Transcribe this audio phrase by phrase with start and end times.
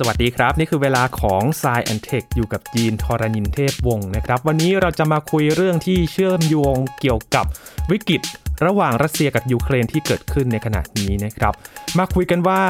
[0.00, 7.44] สวัสดีครับ นี่คือเวลาของ s ซแอนเทคอยู่กับยีนทรณินเทพวงศ์นะครับ วันนี้เราจะมาคุยเรื่องที่เชื่อมโยงเกี่ยวกับ
[7.90, 8.22] วิกฤต
[8.64, 11.54] ระหว่างรัสเซียกับยูเครนที่เกิดขึ้นในขณะนี้นะครับ
[11.98, 12.62] มาคุยกันว่า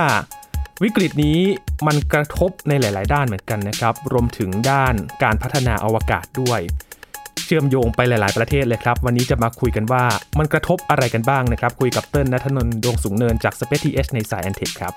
[0.83, 1.39] วิกฤตนี้
[1.87, 6.61] มันกระทบในหลาย ๆ ด้านเหมือนกันนะครับ รวมถึงด้านการพัฒนาอวกาศด้วย
[7.45, 10.05] เชื่อมโยงไปหลาย ๆ ประเทศเลยครับ วันนี้จะมาคุยกันว่า
[10.39, 14.95] มันกระทบอะไรกันบ้างนะครับ คุยกับเติ้ลนัทนนท์ดวงสูงเนินจาก Space TH ในสายแอนเทคครับ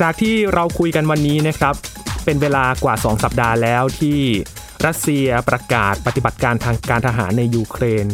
[0.00, 1.74] จากที่เราคุยกันวันนี้นะครับ
[2.24, 4.18] เป็นเวลากว่า 2 สัปดาห์แล้วที่
[4.86, 8.06] รัสเซียประกาศปฏิบัติการทางการทหารในยูเครน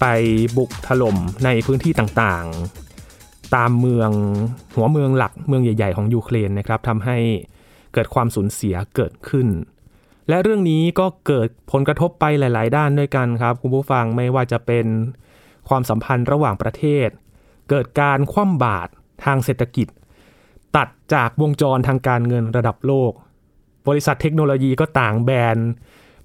[0.00, 0.04] ไป
[0.56, 4.10] บุกถล่มในพื้นที่ต่างๆ ตามเมือง
[4.76, 7.18] หัวเมืองหลักเมืองใหญ่ ๆ ของยูเครนนะครับทำให้
[7.92, 9.48] เกิดความสูญเสียเกิดขึ้น
[10.28, 14.86] และเรื่องนี้ก็เกิดผลกระทบไปหลาย ๆ ด้านด้วยกันครับ คุณผู้ฟังไม่ว่าจะเป็น
[15.68, 17.08] ความสัมพันธ์ระหว่างประเทศ
[17.70, 18.90] เกิดการคว่ำบาตร
[19.24, 19.88] ทางเศรษฐกิจ
[20.76, 23.12] ตัดจากวงจรทางการเงินระดับโลก
[23.88, 25.58] บริษัทเทคโนโลยีก็ต่างแบน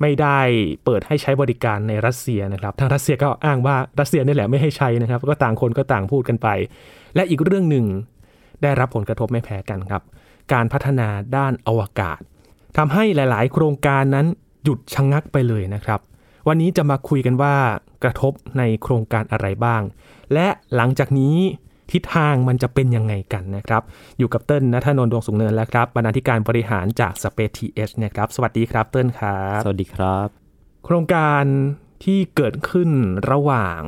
[0.02, 0.40] ไม่ได้
[0.86, 6.48] เปิดให้ใช้บริการในรัสเซียนะครับ ทางรัสเซียก็อ้างว่ารัสเซียนี่แหละไม่ให้ใช้นะครับ ก็ต่างคนก็ต่างพูดกันไป
[7.16, 7.86] และอีกเรื่องหนึ่ง
[8.64, 10.02] ได้รับผลกระทบไม่แพ้กันครับ
[10.54, 12.20] การพัฒนาด้านอวกาศ
[12.78, 14.26] ทำให้หลาย ๆ โครงการนั้น
[14.64, 16.00] หยุดชะงงักไปเลยนะครับ
[16.48, 17.56] วันนี้จะมาคุยกันว่า
[18.04, 19.82] กระทบในโครงการอะไรบ้าง
[20.34, 21.36] และหลังจากนี้
[21.92, 23.82] ทิศทางมันจะเป็นยังไงกันนะครับ
[24.20, 30.28] อยู่กับเติ้ลนัทนนท์ดวงสุงเนินแล้วครับบรรณาธิการบริหารจาก Space TH นะครับสวัสดีครับเติ้ลครับ สวัสดีครับ
[30.86, 31.44] โครงการ
[32.04, 32.90] ที่เกิดขึ้น
[33.32, 33.82] ระหว่าง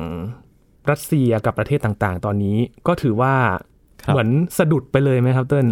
[0.90, 3.34] รัสเซียกับประเทศต่างๆ ตอนนี้ก็ถือว่า
[4.04, 5.66] ครับเหมือนสะดุดไปเลยไหมครับเติ้ล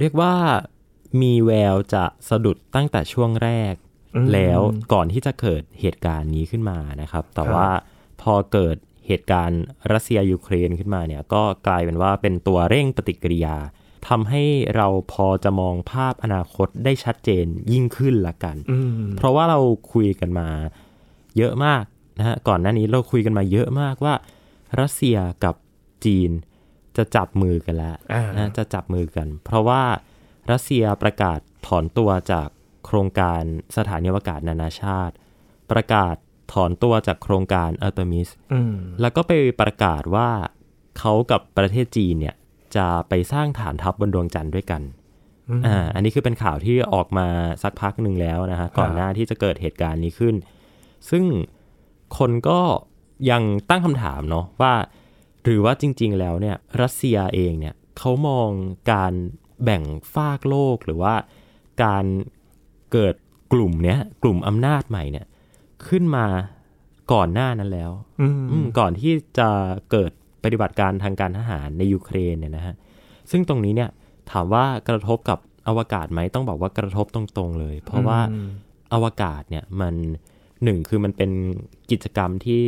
[0.00, 0.34] เรียกว่า
[1.22, 3.74] มีแววจะสะดุดตั้งแต่ช่วงแรก
[4.14, 4.60] อืมแล้ว
[4.92, 7.70] ก่อนที่จะเกิดเหตุการณ์นี้ขึ้นมานะครับ แต่ครับว่า
[8.22, 8.76] พอเกิด
[9.06, 9.62] เหตุการณ์
[9.92, 13.56] รัสเซียยูเครนขึ้นมาเนี่ยก็กลายเป็นว่าเป็นตัวเร่งปฏิกิริยา
[14.08, 14.42] ทำให้
[14.76, 19.58] เราพอจะมองภาพอนาคตได้ชัดเจนยิ่งขึ้นละกันอืมเพราะว่าเรา
[19.92, 20.48] คุยกันมา
[21.36, 21.84] เยอะมาก
[22.18, 24.14] นะฮะก่อนหน้านี้เราคุยกันมาเยอะมากว่า
[24.80, 25.54] รัสเซียกับ
[26.04, 26.30] จีน
[26.96, 29.82] จะจับมือกันแล้วอ่านะจะจับมือกัน เพราะว่า
[30.50, 32.48] รัสเซียประกาศถอนตัวจาก
[32.86, 33.42] โครงการ
[33.76, 35.14] สถานีอวกาศนานาชาติ
[35.70, 36.16] ประกาศ
[36.52, 40.28] ถอนตัวจากโครงการอัลเตมิสอืมแล้วก็ไปประกาศว่า
[40.98, 42.34] เขากับประเทศจีนเนี่ย
[42.76, 44.82] จะไปสร้างฐานทัพบนดวงจันทร์ด้วยกัน
[45.66, 47.26] อ่าอันนี้คือเป็นข่าวที่ออกมา
[47.62, 50.34] สักพักหนึ่งแล้วนะฮะก่อนหน้าที่จะเกิดเหตุการณ์นี้ขึ้น
[51.10, 51.24] ซึ่ง
[52.18, 52.60] คนก็
[53.30, 54.74] ยังตั้งคำถามเนาะว่า
[55.44, 58.48] หรือว่าจริง ๆ แล้วเนี่ยรัสเซียเองเนี่ยเขามอง
[58.92, 59.12] การ
[59.64, 59.82] แบ่ง
[60.14, 61.14] ฝากโลกหรือว่า
[61.84, 62.04] การ
[62.92, 63.14] เกิด
[63.52, 65.26] กลุ่มเนี้ยกลุ่มอำนาจใหม่เนี่ย
[65.88, 66.26] ขึ้นมา
[67.12, 69.48] ก่อนหน้านั้นแล้วอืมอืมก่อนที่จะ
[69.90, 70.10] เกิด
[70.44, 72.74] ปฏิบัติการทางการทหารในยูเครนเนี่ยนะฮะ
[73.30, 73.90] ซึ่งตรงนี้เนี่ย
[74.30, 75.38] ถามว่ากระทบกับ
[75.68, 78.48] อวกาศไหมต้องบอกว่ากระทบตรงๆเลย เพราะว่าอืม
[78.92, 79.94] อวกาศเนี่ยมัน
[80.64, 81.30] หนึ่งคือมันเป็น
[81.90, 82.62] กิจกรรมที่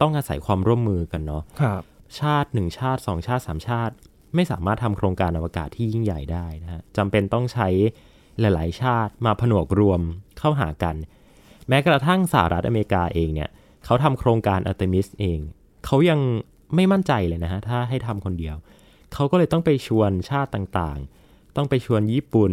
[0.00, 1.82] ต้องอาศัยความร่วมมือกันเนาะครับ
[2.20, 3.94] ชาติหนึ่งชาติสองชาติสามชาติ
[4.34, 7.68] ไม่สามารถทำโครงการอวกาศที่ยิ่งใหญ่ได้นะฮะจำเป็นต้องใช้
[8.40, 10.00] หลาย ๆ ชาติมาผนวกรวม
[10.38, 10.96] เข้าหากัน
[11.68, 13.50] แม้กระทั่งสหรัฐอเมริกาเองเนี่ย
[13.84, 15.38] เขาทำโครงการอัลเตมิสเอง
[15.86, 16.20] เขายัง
[16.74, 18.56] ไม่มั่นใจเลยนะฮะ ถ้าให้ทำคนเดียว
[19.14, 22.52] เขาก็เลยต้องไปชวนชาติต่างๆ ต้องไปชวนญี่ปุ่น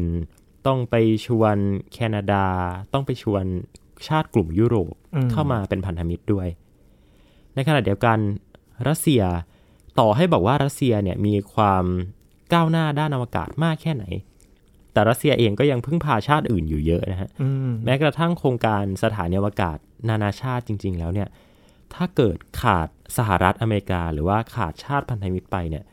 [0.67, 0.95] ต้องไป
[1.25, 1.55] ชวน
[1.93, 2.45] แคนาดา
[2.93, 3.43] ต้องไปชวน
[4.07, 6.47] ชาติกลุ่มยุโรปอืมเข้ามาเป็นพันธมิตรด้วย
[7.55, 8.17] ในขณะเดียวกัน
[8.87, 9.23] รัสเซีย
[9.99, 11.85] ต่อให้บอกว่ารัสเซียเนี่ยมีความ
[12.53, 14.05] ก้าวหน้าด้านอวกาศมากแค่ไหน
[14.93, 19.77] แต่รัสเซียเองก็ยังพึ่งพาชาติอื่นอยู่เยอะนะฮะอืมแม้กระทั่งโครงการสถานีอวกาศ
[20.09, 21.29] นานาชาติจริง ๆ แล้วเนี่ย
[21.93, 22.87] ถ้าเกิดขาด
[23.17, 25.83] สหรัฐอเมริกา หรือว่าขาดชาติพันธมิตรไปเนี่ย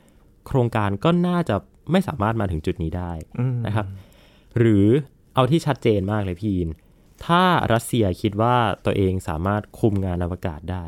[0.46, 1.56] โครงการก็น่าจะ
[1.92, 3.86] ไม่สามารถมาถึงจุดนี้ได้อืมนะครับ
[4.58, 4.86] หรือ
[5.34, 6.70] เอาที่ชัดเจนมากเลยพี่อิน
[7.26, 10.84] ถ้ารัสเซียคิดว่าตัวเองสามารถคุมงานอวกาศได้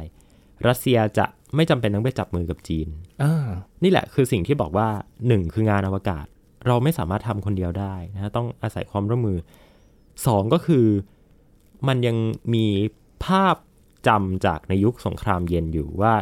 [0.68, 1.26] รัสเซียจะ
[1.56, 2.88] ไม่จำเป็นต้องไปจับมือกับจีน
[3.22, 3.48] อ่า
[3.82, 4.88] นี่แหละคือสิ่งที่บอกว่า
[5.26, 6.26] หนึ่งคืองานอวกาศ
[6.66, 9.38] เราไม่สามารถทำคนเดียวได้นะฮะต้องอาศัยความร่วมมือ
[10.26, 10.86] สองก็คือ
[11.88, 12.16] มันยัง
[12.54, 12.66] มี
[13.24, 13.56] ภาพ
[14.06, 16.14] จำจากในยุคสงครามเย็นอยู่ว่า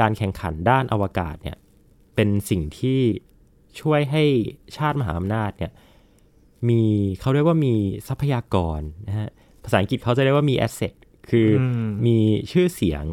[0.00, 1.56] การแข่งขันด้านอวกาศเนี่ย
[2.14, 3.00] เป็นสิ่งที่
[3.80, 4.24] ช่วยให้
[4.76, 5.72] ชาติมหาอำนาจเนี่ย
[6.68, 6.82] มี
[7.20, 7.74] เขาเรียกว่ามี
[8.08, 9.28] ทรัพยากรนะฮะ
[9.64, 10.94] ภาษาอังกฤษเขาจะเรียกว่ามี asset
[11.30, 12.16] คืออมมี
[12.52, 13.04] ชื่อเสียง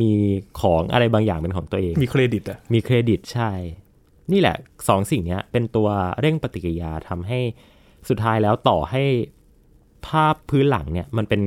[0.00, 0.12] มี
[0.60, 3.50] ของอะไรบางอย่างเป็นของตัวเอง มีเครดิตอะมีเครดิตใช่
[4.32, 4.56] นี่แหละ
[4.88, 5.88] สองสิ่งเนี้ยเป็นตัว
[6.20, 7.38] เร่งปฏิกิริยาทำให้
[8.08, 9.02] สุดท้ายแล้วต่อให้
[10.06, 11.42] ภาพพื้นหลังเนี่ยมันเป็น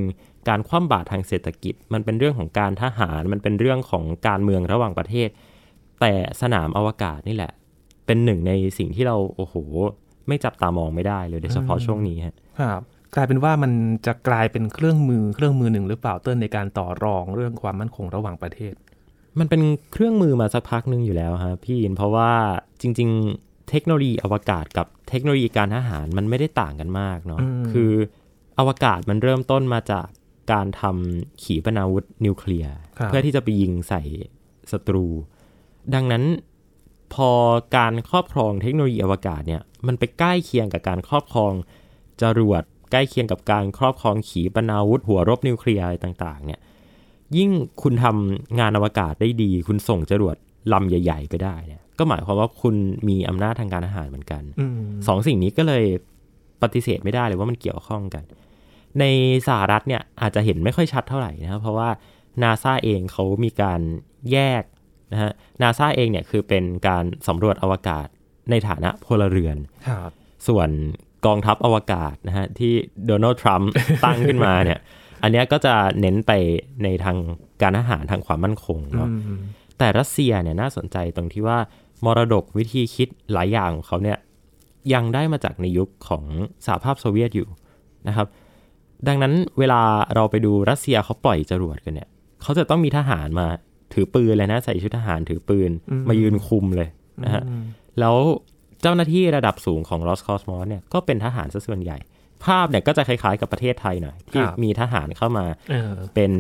[0.50, 5.30] การคว่ำบาตรทางเศรษฐกิจ มันเป็นเรื่องของการทหาร มันเป็นเรื่องของการเมืองระหว่างประเทศ
[6.02, 7.52] แต่สนามอวกาศนี่แหละ
[8.06, 9.56] เป็นหนึ่งในสิ่งที่เราโอ้โห
[10.28, 12.82] ไม่จับตามองไม่ได้เลยโดยเฉพาะช่วงนี้ฮะครับ
[13.16, 13.72] กลายเป็นว่ามัน
[14.06, 18.74] จะกลายเป็นเครื่องมือเครื่องมือหนึ่งหรือเปล่าเติ้ลในการต่อรองเรื่องความมั่นคงระหว่างประเทศ
[19.40, 19.62] มันเป็น
[19.92, 22.32] เครื่องมือมาสักพักหนึ่งอยู่แล้วฮะพี่ยินเพราะว่า
[22.82, 27.92] จริง ๆ เทคโนโลยีอวกาศกับเทคโนโลยีการทหารมันไม่ได้ต่างกันมากเนาะอืมคือ
[28.60, 30.08] อวกาศมันเริ่มต้นมาจาก
[30.52, 34.02] การทำขีปนาวุธนิวเคลียร์ครับเพื่อที่จะไปยิงใส่
[34.72, 35.06] ศัตรู
[35.94, 36.24] ดังนั้น
[37.14, 37.32] พอ
[37.76, 41.54] การครอบครองเทคโนโลยีอวกาศเนี่ยมันไปใกล้เคียงกับการครอบครอง
[42.22, 46.60] จรวดใกล้เคียงกับการครอบครองขีปนาวุธหัวรบนิวเคลียร์อะไรต่าง ๆ เนี่ย
[47.38, 47.50] ยิ่ง
[47.84, 50.36] คุณทำงานอวกาศได้ดี คุณส่งจรวด
[50.74, 52.76] ลำใหญ่ ๆ ไปได้เนี่ย ก็หมายความว่าคุณ
[53.08, 55.86] มีอำนาจทางการทหารเหมือนกันอืมสองสิ่งนี้ก็เลย
[56.62, 58.24] ปฏิเสธไม่ได้เลยว่ามันเกี่ยวข้องกัน
[59.00, 59.04] ใน
[59.48, 61.90] สหรัฐเนี่ยอาจจะเห็นไม่ค่อยชัดเท่าไหร่นะครับเพราะว่า
[62.44, 63.82] นาซาเองเขามีการ
[64.32, 64.64] แยก
[65.12, 65.32] นะฮะ
[65.62, 68.08] นาซาเองเนี่ยคือเป็นการสำรวจอวกาศ
[68.50, 69.58] ในฐานะพลเรือน
[69.88, 70.12] ครับ
[70.48, 70.70] ส่วน
[71.26, 72.74] กองทัพอวกาศนะฮะที่
[73.06, 73.72] โดนัลด์ทรัมป์
[74.06, 74.80] ตั้งขึ้นมาเนี่ย
[75.24, 76.32] อันเนี้ยก็จะเน้นไป
[76.84, 77.18] ในทาง
[77.62, 79.40] การทหารทางความมั่นคงเนาะอืม
[79.78, 81.58] แต่รัสเซียเนี่ยน่าสนใจตรงที่ว่า
[82.06, 84.18] มรดกวิธีคิดหลายอย่างของเขาเนี่ย
[84.94, 86.24] ยังได้มาจากในยุคของ
[86.66, 87.48] สหภาพโซเวียตอยู่
[88.08, 88.28] นะครับ
[89.08, 89.82] ดังนั้นเวลา
[90.16, 92.10] เราไปดูรัสเซียเขาปล่อยจรวดกันเนี่ย
[92.42, 93.48] เขาจะต้องมีทหารมา
[93.94, 95.72] ถือปืนเลยนะใส่ชุดทหารถือปืน
[96.10, 96.90] มายืนคุมเลย
[97.24, 97.44] นะฮะ
[98.00, 98.16] แล้ว
[98.82, 101.98] เจ้าหน้าที่ระดับสูงของ Roscosmos เนี่ยก็เป็นทหารซะส่วนใหญ่
[102.46, 106.32] ภาพเนี่ยก็จะคล้ายๆกับประเทศไทยหน่อยที่ครับมีทหารเข้ามาเออเป็น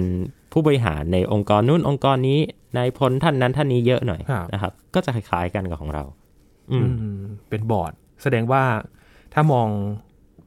[0.51, 2.39] ผู้บริหารในองค์กรนู้นองค์กรนี้
[2.77, 6.03] นายพลท่านนั้นท่านนี้เยอะหน่อยครับนะครับ ก็จะคล้ายๆกันกับของเรา
[6.71, 8.63] อืมอืมเป็นบอร์ด แสดงว่า
[9.33, 9.67] ถ้ามอง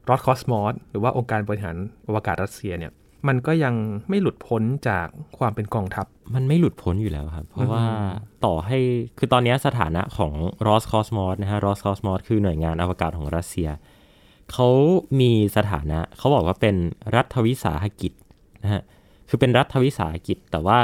[0.09, 1.75] รอดคอสมอสหรือว่าองค์การบริหาร
[2.07, 2.91] อวกาศรัสเซียเนี่ย
[3.27, 3.75] มันก็ยัง
[4.09, 5.07] ไม่หลุดพ้นจาก
[5.37, 6.05] ความเป็นกองทัพ
[6.35, 7.83] มันไม่หลุดพ้นอยู่แล้วครับ เพราะว่า
[8.45, 8.77] ต่อให้
[9.17, 10.31] คือตอนนี้สถานะของ
[10.67, 13.69] Roscosmos นะฮะ Roscosmos คือหน่วยงานอวกาศของรัสเซีย
[14.51, 14.67] เขา
[15.19, 16.75] มีสถานะเขาบอกว่าเป็น
[17.15, 18.11] รัฐวิสาหกิจ
[18.63, 18.81] นะฮะ
[19.29, 20.79] คือเป็นรัฐวิสาหกิจ แต่ว่า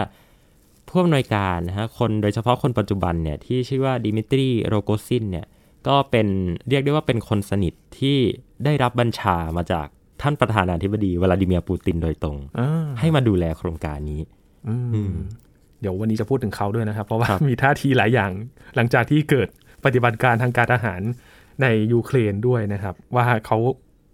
[0.88, 5.46] ผู้อำนวยการนะฮะคนโดยเฉพาะคนปัจจุบันเนี่ยที่ชื่อว่าดิมิตรีโรโกซินเนี่ย
[5.88, 6.28] ก็เป็น
[6.70, 8.18] เรียกได้ว่าเป็นคนสนิทที่
[8.66, 9.88] ได้รับบัญชามาจาก
[10.22, 14.22] ท่านประธานาธิบดีวลาดิเมียร์ปูตินโดยตรงอ่าให้มาดูแลโครงการนี้
[14.68, 14.76] อื
[15.12, 15.14] ม
[15.82, 18.32] เดี๋ยววันนี้จะพูดถึงเขาด้วยนะครับ เพราะว่าครับมีท่าทีหลายอย่าง
[18.76, 19.48] หลังจากที่เกิด
[19.86, 21.02] ปฏิบัติการทางการทหาร
[21.62, 23.58] ในยูเครนด้วยนะครับ ว่าเขา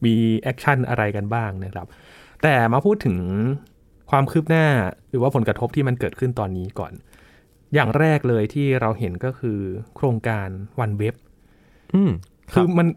[0.05, 1.87] มี action อะไรกันบ้างนะครับ
[2.43, 3.17] แต่มาพูดถึง
[4.11, 4.65] ความคืบหน้า
[5.09, 6.93] หรือว่าผลกระทบที่มันเกิดขึ้นตอนนี้ก่อน
[7.73, 9.59] อย่างแรกเลยที่เราเห็นก็คือ
[9.95, 10.47] โครงการ
[10.79, 11.15] OneWeb
[11.93, 12.11] อืม
[12.53, 12.87] คือมัน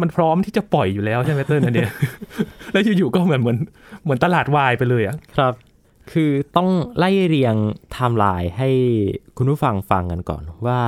[0.00, 1.92] มันพร้อมที่จะปล่อยอยู่แล้วใช่ไหมเติ้ลอันเนี้ย
[2.72, 3.58] แล้วอยู่ๆก็เหมือนเหมือน
[4.02, 5.54] เหมือนตลาดวายไปเลยอะครับ
[6.12, 6.68] คือต้อง
[6.98, 7.54] ไล่เรียง
[7.92, 8.70] ไทม์ไลน์ให้
[9.36, 10.80] คุณผู้ฟังฟังกันก่อนว่า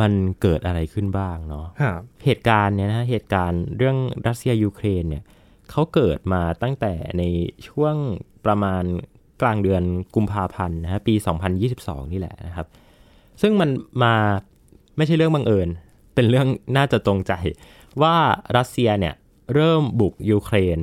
[0.00, 0.12] มัน
[0.42, 5.24] เกิดอะไรขึ้นบ้างเนาะครับเหตุการณ์เนี่ยนะเหตุการณ์เรื่องรัสเซียยูเครนเนี่ย
[5.70, 7.22] เขาเกิดมาตั้งแต่ใน
[7.68, 7.96] ช่วง
[8.46, 8.84] ประมาณ
[9.42, 9.82] กลางเดือน
[10.14, 11.14] กุมภาพันธ์นะฮะปี
[11.62, 12.66] 2022 นี่แหละนะครับ
[13.42, 13.70] ซึ่งมัน
[14.02, 14.14] มา
[14.96, 15.68] ไม่ใช่เรื่องบังเอิญ
[16.14, 17.32] เป็นเรื่องน่าจะตรงใจ
[18.02, 18.16] ว่า
[18.56, 19.14] รัสเซียเนี่ย
[19.54, 20.78] เริ่มบุกยูเครน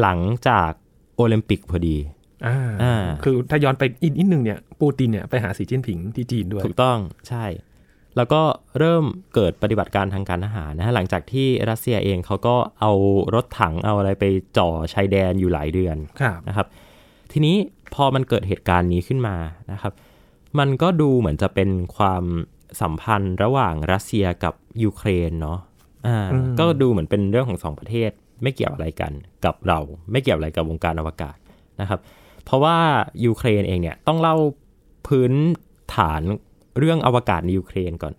[0.00, 0.70] หลังจาก
[1.16, 1.96] โอลิมปิกพอดี
[2.46, 2.94] อ่าอ่า
[3.24, 6.98] คือถ้าย้อนไปอีกนิดนึงเนี่ยปูตินเนี่ยไปหาสีจิ้นผิงที่จีนด้วย ถูกต้อง
[7.28, 7.44] ใช่
[8.16, 8.42] แล้วก็
[8.78, 9.04] เริ่ม
[9.34, 12.92] เกิดปฏิบัติการทางการทหารนะฮะหลังจากที่รัสเซียเองเขาก็เอา
[13.34, 14.24] รถถังเอาอะไรไป
[14.58, 16.66] จ่อชายแดนอยู่หลายเดือนครับนะครับ
[17.32, 17.56] ทีนี้
[17.94, 19.36] พอมันเกิดเหตุการณ์นี้ขึ้นมา
[19.72, 19.92] นะครับ
[20.58, 22.24] มันก็ดูเหมือนจะเป็นความ
[22.80, 25.58] สัมพันธ์ระหว่างรัสเซียกับยูเครนเนาะ
[26.06, 28.10] อ่าอืมก็ดูเหมือนเป็นเรื่องของสองประเทศ
[28.42, 29.12] ไม่เกี่ยวอะไรกัน
[29.44, 29.78] กับเรา
[30.10, 31.36] ไม่เกี่ยวอะไรกับวงการอวกาศ
[31.80, 32.00] นะครับ
[32.44, 32.76] เพราะว่า
[33.24, 34.36] ยูเครนเองเนี่ยต้องเล่า
[35.06, 35.32] พื้น
[35.94, 36.22] ฐาน
[36.78, 38.14] เรื่องอวกาศในยูเครนก่อน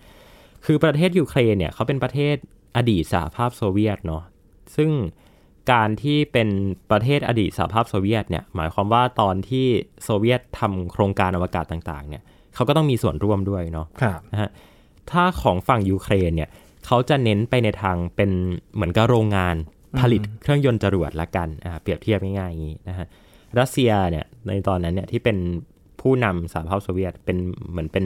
[0.65, 2.35] คือประเทศยูเครนเนี่ยเขาเป็นประเทศ
[2.77, 4.23] อดีตสหภาพโซเวียตเนาะ
[4.75, 4.91] ซึ่ง
[5.71, 6.49] การที่เป็น
[6.91, 9.65] ประเทศอดีตสหภาพโซเวียตเนี่ยหมายความว่าตอนที่
[10.03, 12.23] โซเวียตทำโครงการอวกาศต่างๆเนี่ย
[12.55, 14.49] เขาก็ต้องมีส่วนร่วมด้วยเนาะครับนะฮะ
[15.11, 16.49] ถ้าของฝั่งยูเครนเนี่ย
[16.85, 18.31] เขาจะเน้นไปในทางเป็น
[18.75, 19.55] เหมือนกับโรงงาน
[19.99, 23.07] ผลิตเครื่องยนต์จรวดละกันอ่าเปรียบเทียบง่ายๆอย่างนี้นะฮะ
[23.59, 25.37] รัสเซียเนี่ยในตอนนั้นเนี่ยที่เป็น
[26.01, 27.37] ผู้นำสหภาพโซเวียตเป็น
[27.71, 28.05] เหมือนเป็น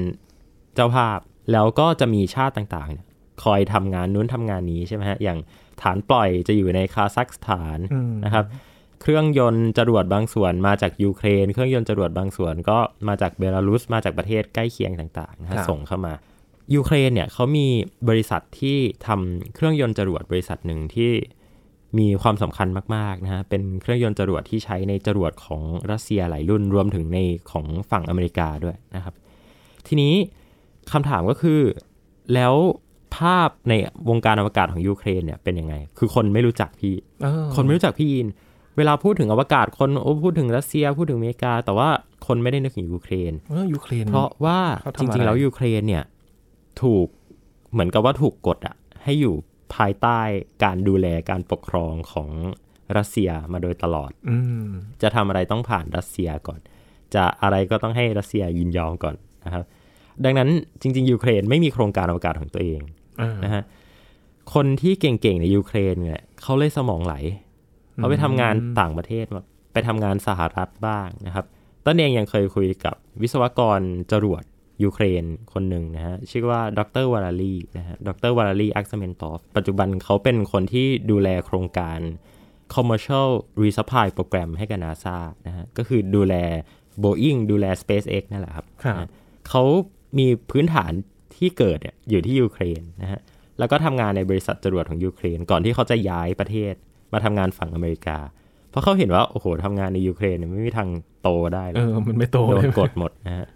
[0.75, 1.19] เจ้าภาพ
[1.51, 3.05] แล้วก็จะมีชาติต่างๆเนี่ย
[3.43, 5.39] คอยทำงานนู้นทำงานนี้ใช่ไหมฮะ อย่าง
[5.81, 8.45] ฐานปล่อยจะอยู่ในคาซัคสถานอืมนะครับ
[9.01, 16.13] เครื่องยนต์จรวดบางส่วนมาจากยูเครน เครื่องยนต์จรวดบางส่วนก็มาจากเบลารุส มาจากประเทศใกล้เคียงต่างๆนะครับฮะส่งเข้ามา
[16.75, 17.67] ยูเครนเนี่ยเขามี
[18.09, 21.11] บริษัทที่ทำเครื่องยนต์จรวดบริษัทหนึ่งที่
[21.99, 25.61] มีความสำคัญมากๆนะฮะ เป็นเครื่องยนต์จรวดที่ใช้ในจรวดของ
[25.91, 27.19] รัสเซียหลายรุ่นรวมถึงใน
[27.51, 29.13] ของฝั่งอเมริกาด้วยนะครับ
[29.87, 30.13] ทีนี้
[30.91, 31.59] คำถามก็คือ
[32.33, 32.53] แล้ว
[33.17, 33.73] ภาพใน
[34.09, 38.27] วงการอวกาศของยูเครนเนี่ยเป็นยังไง คือคนไม่รู้จักพี่เออคนไม่รู้จักพี่ยิน
[38.77, 41.89] เวลาพูดถึงอวกาศคนโอ้พูดถึงรัสเซียพูดถึงอเมริกา แต่ว่า
[42.27, 46.03] คนไม่ได้นึกถึงยูเครนเออยูเครน เพราะว่าเขาจะทำอะไรริง ๆ แล้วยูเครนเนี่ย
[46.81, 47.07] ถูก
[47.71, 49.35] เหมือนกับว่าถูกกดอะให้อยู่
[49.75, 50.19] ภายใต้
[50.63, 52.29] การดูแลการปกครองของ
[52.97, 54.67] รัสเซียมาโดยตลอดอืม
[55.01, 56.59] จะทำอะไรต้องผ่านรัสเซียก่อน
[57.13, 59.63] จะอะไรก็ต้องให้รัสเซียยินยอมก่อนนะครับ
[60.25, 60.49] ดังนั้น
[60.81, 62.81] จริง ๆ ยูเครนไม่มีโครงการอวกาศของตัวเอง
[63.21, 63.63] อ่านะฮะ
[64.53, 67.15] คนที่เก่งๆในยูเครนเนี่ยเขาเลยสมองไหล
[67.95, 71.45] เขาไปทำงานต่างประเทศมาไปทำงานสหรัฐบ้างนะครับ
[71.85, 73.79] ต้นเองยังเคยคุยกับวิศวกร
[74.11, 74.43] จรวด
[74.83, 75.23] ยูเครน
[75.53, 81.99] คนหนึ่งนะฮะชื่อว่าดรวาลารีนะฮะดรวาลารีอักซเมนตอฟปัจจุบันเขาเป็นคนที่ดูแลโครงการ
[82.73, 83.29] commercial
[83.61, 86.35] resupply program ให้กับ NASA นะฮะก็คือดูแล
[87.03, 89.09] Boeing ดูแล SpaceX นั่นแหละครับครับนะฮะ
[89.49, 89.63] เขา
[90.17, 90.91] มีพื้นฐาน
[91.35, 93.19] ที่เกิดเนี่ยอยู่ที่ยูเครนนะฮะ
[93.59, 96.73] แล้วก็ทำงานในบริษัทจรวดของยูเครน ก่อนที่เขาจะย้ายประเทศ
[97.13, 98.17] มาทำงานฝั่งอเมริกา
[98.71, 100.89] เพราะเขาเห็นว่าโอ้โหทำงานในยูเครนเนี่ยไม่มีทาง
[101.21, 103.47] โตได้หรเออกอมันไม่โตโดเลนยกดหมดนะฮะ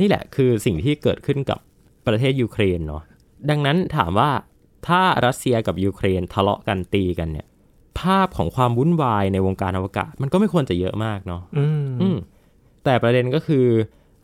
[0.00, 1.58] นี่แหละคือสิ่งที่เกิดขึ้นกับ
[2.06, 3.02] ประเทศยูเครนเนาะ
[3.50, 4.30] ดังนั้นถามว่า
[4.86, 7.46] ถ้ารัสเซียกับยูเครนทะเลาะกันตีกันเนี่ย
[8.00, 12.16] ภาพของความวุ่นวายในวงการอวกาศ มันก็ไม่ควรจะเยอะมากเนาะอืมอืม
[12.84, 13.66] แต่ประเด็นก็คือ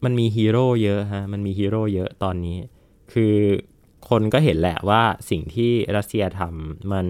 [0.04, 2.58] มันมีฮีโร่เยอะฮะ มันมีฮีโร่เยอะตอนนี้
[3.12, 3.34] คือ
[4.08, 7.06] คนก็เห็นแหละว่าสิ่งที่รัสเซียทำมัน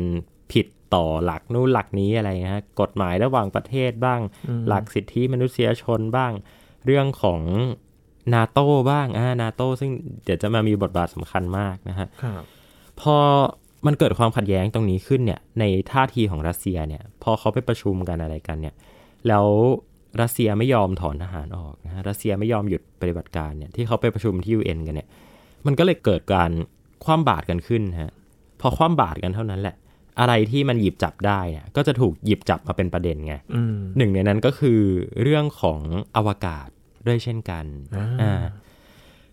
[0.53, 4.21] ผิดต่อหลักนู่นหลักนี้อะไรนะฮะกฎหมายระหว่างประเทศบ้าง
[4.69, 6.33] หลักสิทธิมนุษยชนบ้าง
[6.85, 7.41] เรื่องของ
[8.35, 9.91] นาโต้บ้างอ่านาโต้ซึ่ง
[10.25, 12.43] เดี๋ยวจะมามีบทบาทสำคัญมากนะฮะครับ
[13.01, 13.17] พอ
[13.87, 18.75] มันเกิดความขัดแย้งตรงนี้ขึ้นเนี่ย ในท่าทีของรัสเซียเนี่ย พอเขาไปประชุมกันอะไรกันเนี่ย
[19.29, 19.47] แล้ว
[20.21, 25.09] รัสเซียไม่ยอมถอนทหารออกนะฮะรัสเซียไม่ยอมหยุดปฏิบัติการเนี่ยที่เขาไปประชุมที่ UN กันเนี่ย
[25.67, 26.51] มันก็เลยเกิดการ
[27.05, 28.13] คว่ำบาตรกันขึ้นฮะ
[28.61, 29.77] พอคว่ำบาตรกันเท่านั้นแหละ
[30.21, 34.81] อะไรที่มันหยิบจับได้เนี่ยก็จะถูกหยิบจับมาเป็นประเด็นไงอืมหนึ่งในนั้นก็คือ
[35.23, 35.81] เรื่องของ
[36.17, 36.69] อวกาศ
[37.07, 37.65] ด้วยเช่นกัน
[37.97, 38.43] อ่าอ่า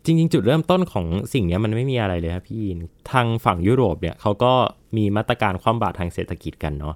[0.04, 2.80] จริงๆ จุดเริ่มต้นของสิ่งเนี้ยมันไม่มีอะไรเลยครับพี่ยิน
[3.12, 4.54] ทางฝั่งยุโรปเนี่ยเขาก็
[4.98, 6.96] มีมาตรการความบาตรทางเศรษฐกิจกันเนาะ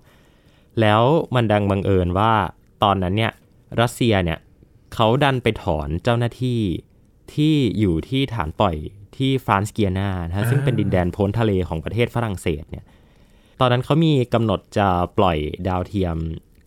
[0.82, 1.02] แล้ว
[1.36, 2.32] มันดังบังเอิญว่า
[2.84, 3.32] ตอนนั้นเนี่ย
[3.82, 4.40] รัสเซียเนี่ย
[4.94, 6.60] เขาดันไปถอนเจ้าหน้าที่
[7.34, 8.76] ที่อยู่ที่ฐานปล่อย
[9.18, 12.86] ที่เฟรนช์เกียนานะฮะซึ่งเป็นดินแดนพ้นทะเลของประเทศฝรั่งเศสเนี่ย
[13.60, 16.16] ตอนนั้นเขามีกำหนดจะปล่อยดาวเทียม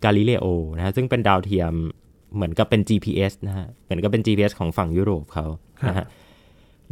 [0.05, 1.73] กาลิเลโอนะฮะซึ่งเป็นดาวเทียม
[2.35, 5.47] เหมือนกับเป็น GPS นะฮะเหมือนกับเป็น GPS ของฝั่งยุโรปเขา
[5.89, 6.07] นะฮะ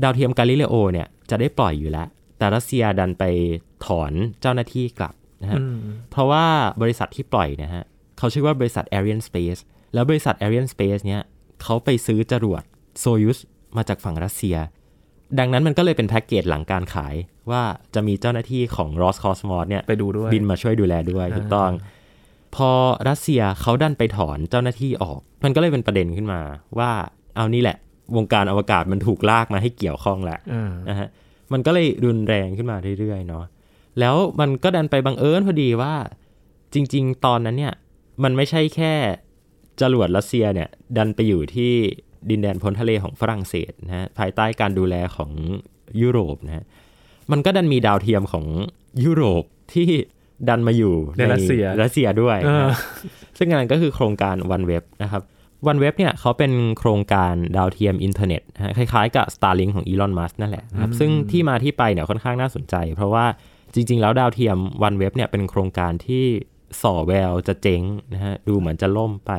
[0.03, 3.25] ดาวเทียมกาลิเลโอเนี่ยจะได้ปล่อยอยู่แล้ว แต่รัสเซียดันไป
[3.87, 5.77] ถอนเจ้าหน้าที่กลับนะฮะอืม
[6.11, 6.45] เพราะว่า
[6.83, 7.85] บริษัทที่ปล่อยเนะฮะ
[8.19, 9.61] เขาชื่อว่าบริษัท Ariane Space
[9.95, 11.23] แล้วบริษัท Ariane Space เนี่ย
[11.63, 12.63] เขาไปซื้อจรวด
[13.01, 13.39] โซยุส
[13.77, 14.57] มาจากฝั่งรัสเซีย
[15.39, 17.15] ดังนั้นมันก็เลยเป็นแพ็กเกจหลังการขาย
[17.51, 17.63] ว่า
[17.95, 21.71] จะมีเจ้าหน้าที่ของ Roscosmos เนี่ยไปดูด้วยบินมาช่วยดูแลด้วยถูกต้อง
[22.57, 22.71] พอ
[23.09, 26.41] รัสเซียเขาดันไปถอนเจ้าหน้าที่ออก มันก็เลยเป็นประเด็นขึ้นมา
[26.79, 26.91] ว่า
[27.37, 27.77] เอานี่แหละ
[28.17, 31.09] วงการอวกาศมันถูกลากมาให้เกี่ยวข้องแล้วอ่านะฮะ
[31.53, 33.45] มันก็เลยรุนแรงขึ้นมาเรื่อยๆเนาะ
[34.01, 35.95] แล้วมันก็ดันไปบังเอิญพอดีว่า
[36.75, 37.75] จริง ๆ ตอนนั้นเนี่ย
[38.23, 38.95] มันไม่ใช่แค่
[39.81, 41.73] จรวดรัสเซียเนี่ยดันไปอยู่ที่
[42.31, 45.31] ดินแดนพ้นทะเลของฝรั่งเศสนะฮะภายใต้การดูแลของ
[46.03, 46.65] ยุโรปนะฮะ
[47.33, 48.45] มันก็ดันมีดาวเทียมของ
[49.05, 49.45] ยุโรป
[49.75, 49.89] ที่
[50.49, 52.77] ดันมาอยู่ในรัสเซียรัสเซียด้วยเออนะ
[53.39, 55.23] ซึ่งอันนั้นก็คือโครงการ OneWeb นะครับ
[55.71, 63.25] OneWeb เนี่ยเขาเป็นโครงการดาวเทียมอินเทอร์เน็ตนะฮะคล้ายๆกับ Starlink ของ Elon Musk นั่นแหละนะครับซึ่งที่มาที่ไปเนี่ยค่อนข้างน่าสนใจ เพราะว่า
[63.75, 64.57] จริง ๆ แล้วดาวเทียม
[64.87, 66.25] OneWeb เนี่ยเป็นโครงการที่
[66.83, 67.83] ส่อแววจะเจ๊ง
[68.15, 69.33] นะฮะดูเหมือนจะล่มไป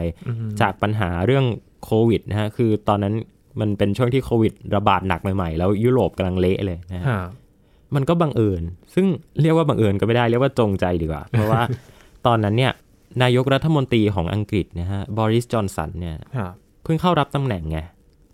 [0.62, 1.46] จากปัญหาเรื่อง
[1.84, 3.14] โควิดนะฮะคือตอนนั้น
[3.60, 7.28] มันเป็นช่วงที่โควิดระบาดหนักใหม่ๆ แล้วยุโรปกำลังเละเลยนะฮะครับ
[7.96, 9.06] มันก็บังเอิญ ซึ่ง
[9.42, 11.62] เรียกว่าบังเอิญก็ไม่ได้เรียกว่าจงใจดีกว่า เพราะว่า
[12.26, 12.74] ตอนนั้นเนี่ย
[13.24, 17.80] นายกรัฐมนตรีของอังกฤษนะฮะบริสจอนสันเนี่ยครับเพิ่งเข้ารับตำแหน่งไง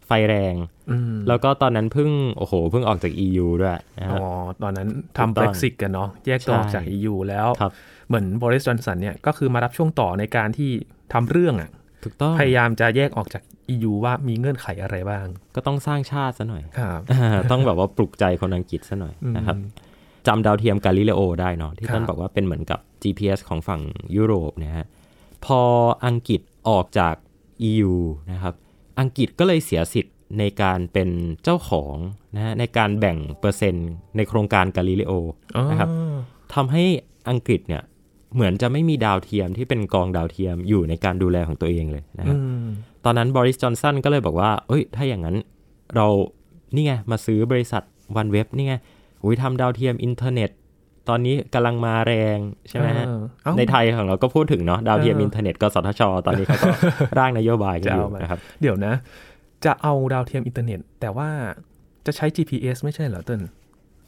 [0.07, 0.55] ไฟแรง
[0.91, 4.27] อืมแล้วก็ตอนนั้นเพิ่งโอ้โหเพิ่งออกจาก EU ด้วยนะฮะอ๋อ
[4.63, 7.71] ตอนนั้นถูกทำต้อง Brexit กันเนาะแยกตัวออกจากใช่ EU แล้วครับ
[8.07, 10.71] เหมือนบริสจอนสันเนี่ยก็คือมารับช่วงต่อในการที่
[11.13, 11.69] ทำเรื่องอะ
[12.03, 19.85] ถูกต้องพยายามจะแยกออกจาก EU ว่ามีเงื่อนไขอะไรบ้าง ก็ต้องสร้างชาติซะหน่อยครับอ่าต้องแบบว่าปลุกใจคนอังกฤษซะหน่อยนะครับอืม
[20.27, 23.81] จำดาวเทียมกาลิเลโอได้เนาะที่ครับท่านบอกว่าเป็นเหมือนกับ GPS ของฝั่ง
[24.15, 24.85] ยุโรปนะฮะ
[25.45, 25.61] พอ
[26.05, 27.15] อังกฤษออกจาก
[27.69, 27.93] EU
[28.31, 28.53] นะครับ
[28.99, 31.09] อังกฤษก็เลยเสียสิทธิ์ในการเป็น
[31.43, 31.95] เจ้าของ
[32.35, 35.13] นะฮะในการแบ่งเปอร์เซ็นต์ในโครงการกาลิเลโอ
[35.55, 35.89] อ๋อนะครับ
[36.53, 36.83] ทำให้
[37.29, 37.83] อังกฤษเนี่ย
[38.35, 42.37] เหมือนจะไม่มีดาวเทียมที่เป็นกองดาวเทียมอยู่ในการดูแลของตัวเองเลยนะครับ
[43.05, 45.35] ตอนนั้นบอริสจอห์นสันก็เลยบอกว่า เอ้ย ถ้าอย่างนั้น
[45.95, 46.07] เรา
[46.75, 47.83] นี่ไง มาซื้อบริษัท
[48.15, 48.73] OneWeb นี่ไง
[49.23, 50.49] อุ้ยทำดาวเทียมอินเทอร์เน็ต
[51.09, 52.37] ตอนนี้กำลังมาแรง
[52.69, 56.67] ใช่ไหมฮะเออเอ้าในไทยของเราก็พูดถึงเนาะดาวเทียมเอออิอินเทอร์เน็ตกสทช ตอนนี้เขาก็
[57.17, 58.93] ร่างนโยบายกันอยู่จะเอามานะครับ เดี๋ยวนะ
[59.65, 61.29] จะเอาดาวเทียมอินเทอร์เน็ต แต่ว่า
[62.05, 63.41] จะใช้ GPS ไม่ใช่เหรอเติ้ล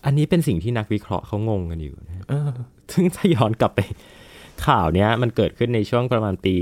[0.05, 2.49] อันนี้เป็นสิ่งที่นักวิเคราะห์เขางงกันอยู่นะฮะเออ
[2.93, 3.79] ซึ่งถ้าย้อนกลับไป
[4.65, 6.53] ข่าวเนี้ยมันเกิดขึ้นในช่วงประมาณปี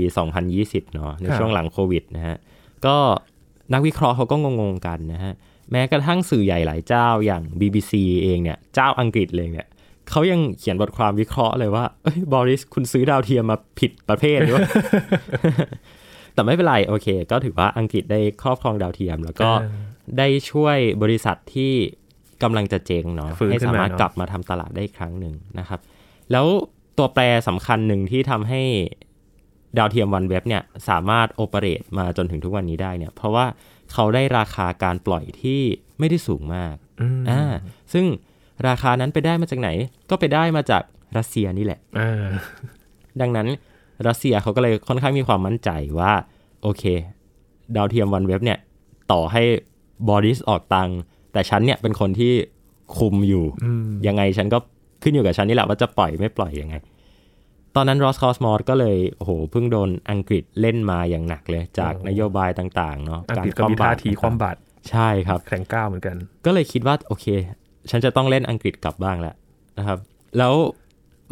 [0.44, 2.36] 2020 เนาะในครับช่วงหลังโควิดนะฮะ
[2.86, 2.96] ก็
[3.72, 5.32] นักวิเคราะห์เขาก็งงๆกันนะฮะ
[5.72, 7.92] แม้กระทั่งสื่อใหญ่หลายเจ้าอย่าง BBC
[8.22, 9.66] เองเนี่ย เจ้าอังกฤษเลยเนี่ย
[10.10, 14.62] เขายังเขียนบทความวิเคราะห์เลยว่าเอ้ยบอริสคุณซื้อดาวเทียมมาผิดประเภทหรือว่า
[16.34, 19.68] แต่ไม่เป็นไร โอเค ก็ถือว่าอังกฤษได้ครอบครองดาวเทียม แล้วก็เออ
[20.18, 21.72] ได้ช่วยบริษัทที่
[22.42, 25.80] กำลังจะเจ๊งเนาะฟื้นให้ขึ้นสามามารถเนอะกลับมาทำตลาดได้อีกครั้งหนึ่งนะครับ
[26.32, 26.46] แล้ว
[26.98, 28.62] ตัวแปรสำคัญหนึ่งที่ทำให้
[29.78, 33.46] ดาวเทียมวันเว็บเนี่ยสามารถโอเปเรตมาจนถึงทุกวันนี้ได้เนี่ย เพราะว่า
[33.92, 35.60] เขาได้ราคาการปล่อยที่
[35.98, 37.42] ไม่ได้สูงมากอืมอ่า
[37.92, 38.04] ซึ่ง
[38.66, 39.68] ราคานั้นไปได้มาจากไหน
[40.10, 40.82] ก็ไปได้มาจาก
[41.16, 42.28] รัสเซียนี่แหละอ่า
[43.20, 43.48] ดังนั้น
[44.08, 46.12] รัสเซียเขาก็เลยค่อนข้างมีความมั่นใจว่า
[46.62, 46.84] โอเค
[47.76, 48.58] ดาวเทียมวันเว็บเนี่ย
[49.12, 49.42] ต่อให้
[50.08, 50.98] บอริสออกตังค์
[51.32, 52.32] แต่ฉันเนี่ยเป็นคนที่
[52.98, 54.58] คุมอยู่อืมยังไงฉันก็
[55.02, 56.74] ขึ้นอยู่กับฉันนี่แหละว่าจะปล่อยไม่ปล่อยยังไง
[57.76, 64.56] ตอนนั้น Roscosmos ก็เลยโอ้โหเพิ่งโดนอังกฤษเล่นมาอย่างหนักเลย จากนโยบายต่าง ๆ เนาะอังกฤษก็มีท่าทีความบาด
[64.90, 67.26] ใช่ครับแข็งก้าวเหมือนกัน ก็เลยคิดว่าโอเค
[67.90, 69.34] ฉันจะต้องเล่นอังกฤษกลับบ้างแล้ว
[69.78, 69.98] นะครับ
[70.38, 70.54] แล้ว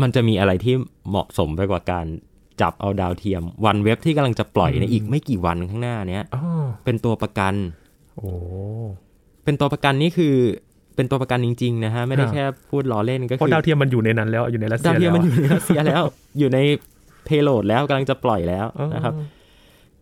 [0.03, 0.75] มันจะมีอะไรที่
[1.09, 2.07] เหมาะสมไปกว่าการ
[2.61, 6.43] จับเอาดาวเทียม วันเว็บที่กำลังจะปล่อยในอีกไม่กี่วันข้างหน้าเนี้ยอ๋อ
[6.85, 7.55] เป็นตัวประกัน
[8.17, 8.29] โอ้
[9.45, 10.35] เป็นตัวประกันนี่คือ
[10.97, 16.03] เป็นตัวประกันจริงๆนะฮะ ไม่ได้ครับแค่พูดล้อเล่นก็เพราะคือดาวเทียมมันอยู่ในนั้นแล้วอยู่ในรัสเซียดาวเทียมมันอแล้วยู่ในรัสเซียแล้ว
[16.39, 16.59] อยู่ใน
[17.25, 19.15] เพโลดแล้วกำลังจะปล่อยแล้วอ๋อนะครับ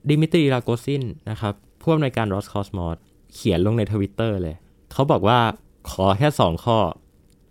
[0.09, 2.97] ดิมิตรีโรโกซินนะครับผู้อำนวยการรอสคอสมอส
[3.35, 4.57] เขียนลงในทวิตเตอร์เลย
[4.93, 5.39] เขาบอกว่า
[5.91, 6.79] ขอแค่สองข้อ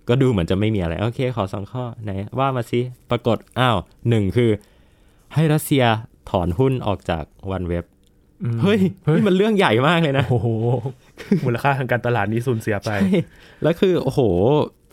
[0.09, 2.79] ก็ดูเหมือนจะไม่มีอะไร โอเค ขอสองข้อไหนว่ามาสิ
[3.11, 3.77] ปรากฏอ้าว
[4.09, 4.49] หนึ่งคือ
[5.33, 5.83] ให้รัสเซีย
[6.29, 7.83] ถอนหุ้นออกจาก OneWeb
[8.43, 8.79] อืมเฮ้ย
[9.15, 10.47] นี่มันเรื่องใหญ่มากเลยนะโอ้โห
[11.45, 12.91] มูลค่าทางการตลาดนี้สูญเสียไป
[13.63, 14.21] แล้วคือ โอ้โห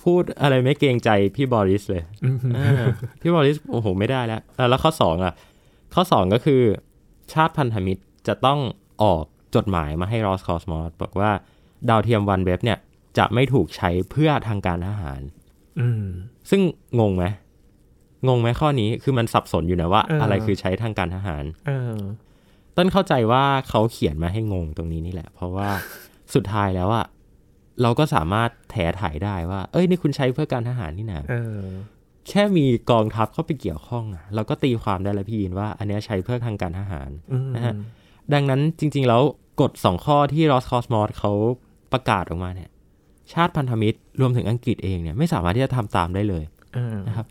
[0.05, 2.87] พูดอะไรไม่เกรงใจพี่บอริสเลยอืมอ่า
[3.21, 5.35] พี่บอริสโอ้โห ไม่ได้แล้วอ่าแล้วข้อสองอะ
[5.95, 6.63] ข้อสองก็คือ
[7.33, 8.59] ชาติพันธมิตรจะต้อง
[9.03, 9.25] ออก
[9.55, 11.31] จดหมายมาให้รอสคอสมอสบอกว่า
[11.89, 12.79] ดาวเทียมวันเว็บเนี่ย
[13.19, 15.21] จะไม่ถูกใช้เพื่อทางการทหาร
[15.81, 16.05] อืม
[16.51, 16.61] ซึ่ง
[17.01, 17.25] งงไหม
[18.29, 21.97] งงไหมข้อนี้คือมันสับสนอยู่นะว่าเออออะไรคือใช้ทางการทหารเออ
[22.77, 25.69] ต้นเข้าใจว่าเขาเขียนมาให้งงตรงนี้นี่แหละ เพราะว่า
[26.35, 27.07] สุดท้ายแล้วอะ
[27.83, 31.63] เราก็สามารถแถถ่ายได้ว่า เอ้ยนี่คุณใช้เพื่อการทหารนี่นะเออ
[32.29, 37.75] แค่มีกองทัพเข้าไปเกี่ยวข้องอะเราก็ตีความได้แล้วพี่ยินว่า อันเนี้ยใช้เพื่อทางการทหารอืมนะฮะ
[38.33, 39.23] ดังนั้นจริง ๆ แล้ว
[39.61, 41.33] กฎสองข้อที่รอสคอสมอสเขา
[41.93, 42.71] ประกาศออกมาเนี่ย
[43.35, 47.27] ชาติพันธมิตรรวมถึงอังกฤษเองเนี่ยไม่สามารถที่จะทำตามได้เลยเออนะครับ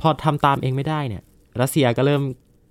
[0.00, 1.22] พอทำตามเองไม่ได้เนี่ย
[1.60, 2.22] รัสเซียก็เริ่ม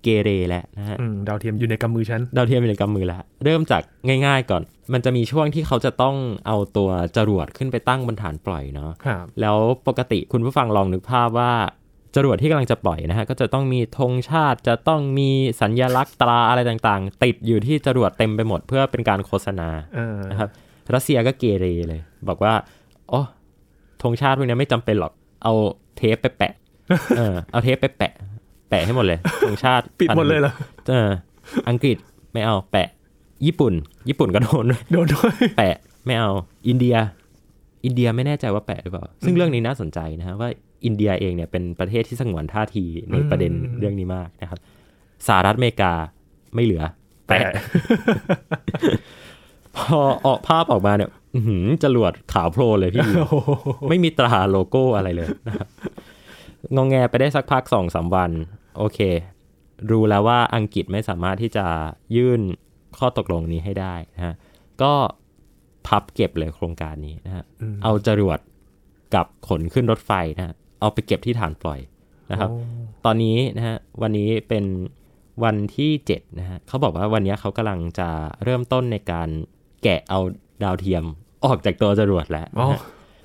[0.02, 3.82] เกเรแล้วนะฮะอืมดาวเทียมอยู่ในกำมือฉันดาวเทียมอยู่ในกำมือแล้วเริ่มจาก
[4.26, 6.16] ง่าย ๆ ก่อน มันจะมีช่วงที่เขาจะต้อง
[6.46, 9.56] เอาตัวจรวดขึ้นไปตั้งบนฐานปล่อยเนาะครับแล้ว
[9.88, 11.52] ปกติคุณผู้ฟังลองนึกภาพว่า
[12.16, 20.50] จรวดที่กำลังจะปล่อยนะฮะก็จะต้องมีธงชาติจะต้องมีสัญญลักษณ์ตราอะไรต่างๆ ติดอยู่ที่จรวดเต็มไปหมดเพื่อเป็นการโฆษณาเออนะครับ
[20.94, 22.54] รัสเซียก็เกเรเลย บอกว่า
[23.08, 23.20] โอ้
[24.02, 25.52] ธงชาติพวกนี้ไม่จำเป็นหรอก เอา
[25.96, 26.52] เทปไปแปะ
[27.18, 28.12] เออ เอาเทปไปแปะ
[28.68, 30.52] แปะให้หมดเลยธงชาติปิดหมดเลยเหรอ
[30.88, 31.08] เออ
[31.68, 31.96] อังกฤษ
[32.32, 32.88] ไม่เอาแปะ
[33.46, 33.72] ญี่ปุ่น
[34.08, 36.30] ญี่ปุ่นก็โดนด้วยโดนด้วยแปะไม่เอา
[36.68, 36.96] อินเดีย
[37.84, 40.48] อินเดียไม่แน่ใจว่าแปะหรือเปล่า ซึ่งเรื่องนี้น่าสนใจนะฮะว่า
[40.84, 44.58] อินเดียเองเนี่ยเป็นประเทศที่สงวนท่าทีในประเด็นอืมเรื่องนี้มากนะครับ
[45.26, 45.92] สหรัฐอเมริกา
[46.54, 46.82] ไม่เหลือ
[47.28, 47.40] แปะ
[49.76, 51.23] พอออกภาพออกมาเนี่ยอื้อหือ
[51.84, 53.36] จรวดขาวโพลนเลยพี่โอ้โห
[53.88, 55.68] ไม่มีตราโลโก้อะไรเลยนะครับ
[56.74, 58.30] งองแงไปได้สักพักสองสามวัน
[58.78, 58.98] โอเค
[59.90, 61.66] รู้แล้วว่าอังกฤษไม่สามารถที่จะ
[62.16, 62.40] ยื่น
[62.98, 64.34] ข้อตกลงนี้ให้ได้นะฮะ
[64.82, 64.92] ก็
[65.86, 68.38] พับเก็บเลยโครงการนี้นะฮะอืมเอาจรวด
[69.14, 71.80] กับขนขึ้นรถไฟนะฮะเอาไปเก็บที่ฐานปล่อย
[72.30, 72.58] นะครับโอ้
[73.04, 74.64] ตอนนี้นะฮะวันนี้เป็น
[75.44, 78.08] วันที่7นะฮะเขาบอกว่าวันนี้เขากำลังจะ
[78.44, 79.28] เริ่มต้นในการ
[79.82, 80.20] แกะเอา
[80.62, 81.04] ดาวเทียม
[81.44, 82.80] ออกจากตัวจรวดแล้วอ๋อนะฮะ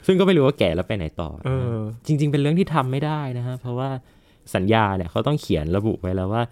[0.05, 3.89] ซึ่งก็ไม่รู้ว่าแกะแล้วไปไหนต่อเอนะฮะอจริง ๆ เป็นเรื่องที่ทำไม่ได้นะฮะเพราะว่า
[4.55, 6.43] สัญญาเนี่ยเขาต้องเขียนระบุไว้แล้วว่า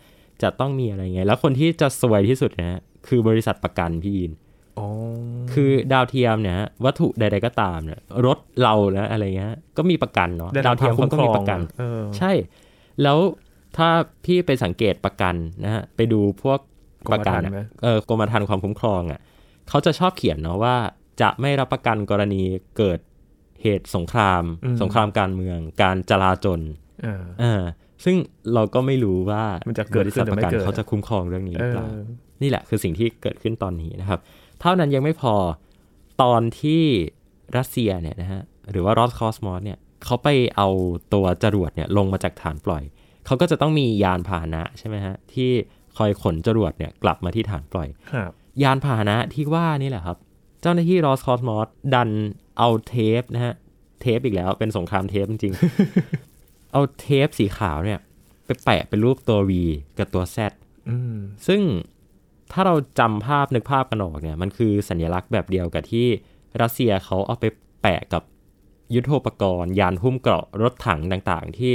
[0.41, 4.31] จะต้องมีอะไรไง แล้วคนที่จะสวยที่สุดนะฮะคือบริษัทประกันพี่ยิน
[4.79, 4.87] อ๋อ
[5.53, 12.31] คือดาวเทียมเนี่ยฮะวัตถุใดๆก็ตามเนี่ยรถเรานะอะไรเงี้ยก็มีประกันเนาะได้ดาวเทียมเขาก็มีประกันเออใช่
[13.03, 13.17] แล้ว
[13.77, 13.89] ถ้า
[14.25, 16.59] พี่ไปสังเกตประกันนะฮะไปดูพวก
[17.13, 19.19] ประกันกรมธรรม์ไหมอะเออกรมธรรม์ความคุ้มครองอะ
[19.69, 20.75] เขาจะชอบเขียนเนาะว่า
[21.21, 22.41] จะไม่รับประกันกรณี
[22.77, 22.99] เกิด
[23.61, 24.43] เหตุสงคราม
[24.81, 26.61] สงครามการเมือง การจลาจล
[27.05, 27.63] อ่าอ่า
[28.05, 28.15] ซึ่ง
[28.53, 31.85] เราก็ไม่รู้ว่ามันจะเกิดบริษัทขึ้นหรือประกันไม่เกิดเขาจะคุ้มครองเรื่องนี้หเอรืออเปล่า
[32.41, 34.19] นี่แหละคือสิ่งที่เกิดขึ้นตอนนี้นะครับ
[34.61, 35.35] เท่านั้นยังไม่พอ
[36.23, 36.83] ตอนที่
[37.57, 40.67] รัสเซียเนี่ยนะฮะหรือว่ารอสคอสมอสเนี่ยเขาไปเอา
[41.13, 42.83] ตัวจรวดเนี่ยลงมาจากฐานปล่อย
[43.25, 45.49] เขาก็จะต้องมียานพาหนะใช่ไหมฮะที่
[45.97, 48.31] คอยขนจรวดเนี่ยกลับมาที่ฐานปล่อยครับ
[48.63, 52.09] ยานพาหนะที่ว่านี่แหละครับเจ้าหน้าที่รอสคอสมอสดัน
[52.57, 53.53] เอาเทปนะฮะ
[54.01, 57.99] เทปอีกแล้วเป็นสงครามเทปจริงๆ เอาเทปสีขาวเนี่ย
[58.45, 59.51] ไปแปะเป็นรูปตัว V
[59.97, 60.37] กับตัว Z
[60.89, 61.15] อืม
[61.47, 61.61] ซึ่ง
[62.51, 66.07] ถ้าเราจำภาพนึกภาพกันออกเนี่ย มันคือสัญลักษณ์แบบเดียวกับที่
[66.61, 67.45] รัสเซียเขาเอาไป
[67.81, 68.23] แปะกับ
[68.95, 71.73] ยุทโธปกรณ์ ยานหุ้มเกราะรถถังต่างๆ ที่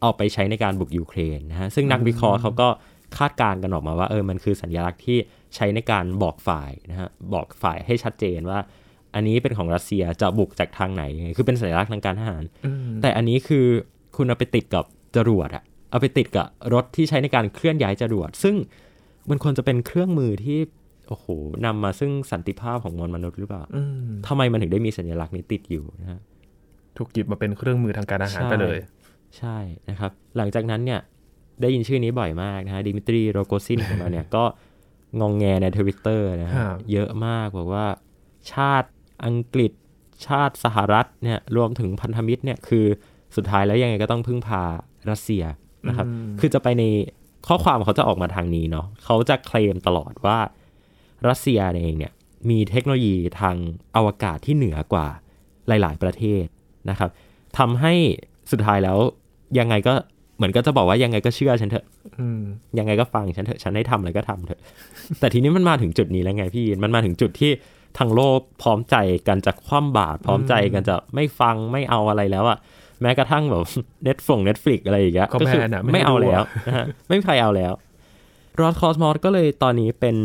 [0.00, 2.68] เอาไปใช้ในการบุกยูเครนนะฮะซึ่งนักวิเคราะห์เขาก็
[3.18, 5.18] คาดการณ์กันออกมาว่าเออมันคือสัญลักษณ์ที่
[5.54, 8.58] ใช้ในการบอกฝ่ายนะฮะบอกฝ่ายให้ชัดเจนว่า
[9.14, 11.02] อันนี้เป็นของรัสเซียจะบุกจากทางไหน
[11.36, 13.66] คือเป็นสัญลักษณ์ทางการทหารอืมแต่อันนี้คือ
[14.16, 14.84] คุณเอาไปติดกับ
[15.16, 18.54] จรวดอะเอาไปติดกับรถที่ใช้ในการเคลื่อนย้ายจรวด ซึ่ง
[19.30, 20.58] มันควรจะเป็นเครื่องมือที่
[21.08, 21.26] โอ้โห
[21.66, 26.20] นำมาซึ่งสันติภาพของมวลมนุษย์หรือเปล่าอืมทำไมมันถึงได้มีสัญลักษณ์นี้ติดอยู่นะฮะ
[26.96, 28.78] ถูกหยิบมาเป็นเครื่องมือทางการอาหารใช่ไปเลย
[29.38, 29.56] ใช่
[29.90, 31.00] นะครับ หลังจากนั้นเนี่ย
[31.60, 34.44] ได้ยินชื่อนี้บ่อยมากนะฮะดิมิตรีโรโกซินของเราเนี่ยก็
[35.20, 37.86] งองแงในทวิตเตอร์นะฮะครับเยอะมากบอกว่า
[38.52, 38.90] ชาติ
[39.24, 39.72] อังกฤษ
[40.26, 42.86] ชาติสหรัฐเนี่ยรวมถึงพันธมิตรเนี่ยคือ
[43.36, 44.62] สุดท้ายแล้วยังไงก็ต้องพึ่งพา
[45.10, 45.44] รัสเซีย
[45.88, 46.06] นะครับ
[46.40, 46.84] คือจะไปใน
[47.46, 50.38] ข้อความเขาจะออกมาทางนี้เนาะเขาจะเคลมตลอดว่า
[51.28, 52.12] รัสเซียเองเนี่ย
[52.50, 53.56] มีเทคโนโลยีทาง
[53.96, 55.06] อวกาศที่เหนือกว่า
[55.68, 56.44] หลาย ๆ ประเทศ
[56.90, 57.10] นะครับ
[57.58, 57.94] ทำให้
[58.50, 58.98] สุดท้ายแล้ว
[59.58, 59.94] ยังไงก็
[60.36, 61.84] เหมือนก็จะบอกว่ายังไงก็เชื่อฉันเถอะ
[62.20, 62.40] อืม
[62.78, 64.60] ยังไงก็ฟังฉันเถอะฉันให้ทำอะไรก็ทำเถอะ
[65.20, 67.50] แต่ทีนี้มันมาถึงจุดนี้แล้วไงพี่มันมาถึงจุดที่
[67.98, 68.96] ทางโลกพร้อมใจ
[69.28, 72.58] กันจะคว่ำบาตรพร้อมใจกันจะไม่ฟังไม่เอาอะไรแล้วอะ
[73.02, 73.62] แม้กระทั่งแบบ
[74.04, 77.72] เน็ตฟง Netflix อะไรอย่างเงี้ยก็คือแบนอะไม่ไม่ให้เอาดูอะแล้วนะฮะไม่มีใครเอาแล้ว
[78.60, 80.16] Roscosmos ก็เลยตอนนี้เป็น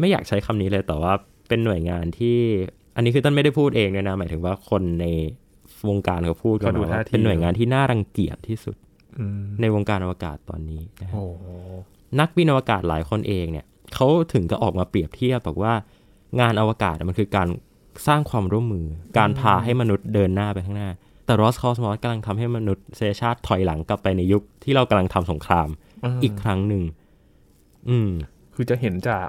[0.00, 1.12] ไม่อยากใช้คำนี้เลยแต่ว่า
[1.48, 2.38] เป็นหน่วยงานที่
[2.96, 5.06] อันนี้คือต้นไม่ได้พูดเองเลยนะหมายถึงว่าคนใน
[5.88, 8.81] วงการเขาพูดกันเขาดูมาว่าท่าทีเป็นหน่วยงานที่น่ารังเกียจที่สุดอืม
[9.60, 11.46] ในวงการอวกาศตอนนี้นะฮะโอ้โห
[12.20, 15.74] นักบินอวกาศหลายคนเองเนี่ยเขาถึงก็ออกมาเปรียบเทียบบอกว่า
[16.40, 17.48] งานอวกาศมันคือการ
[18.06, 18.86] สร้างความร่วมมือ
[19.18, 20.90] การพาให้มนุษย์เดินหน้าไปข้างหน้า
[21.24, 25.68] แต่รอสคอสมอสกำลังทำให้มนุษยชาติถอยหลังกลับไปในยุคที่เรากำลังทำสงคราม
[26.04, 26.82] อืมอีกครั้งหนึ่ง
[27.88, 28.10] อืม
[28.54, 29.26] คือจะเห็นจาก